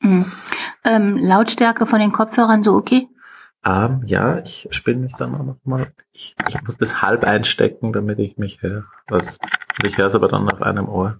[0.07, 0.25] Mhm.
[0.85, 3.09] Ähm, Lautstärke von den Kopfhörern so okay?
[3.65, 5.91] Ähm, ja, ich spiele mich dann auch noch mal.
[6.13, 8.85] Ich, ich muss das halb einstecken, damit ich mich höre.
[9.07, 9.37] Was,
[9.83, 11.17] ich höre es aber dann auf einem Ohr.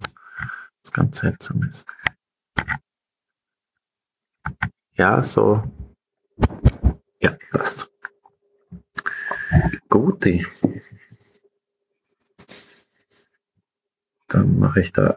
[0.82, 1.86] Was ganz seltsam ist.
[4.94, 5.62] Ja, so.
[7.20, 7.92] Ja, passt.
[9.90, 10.46] Guti.
[14.28, 15.16] Dann mache ich da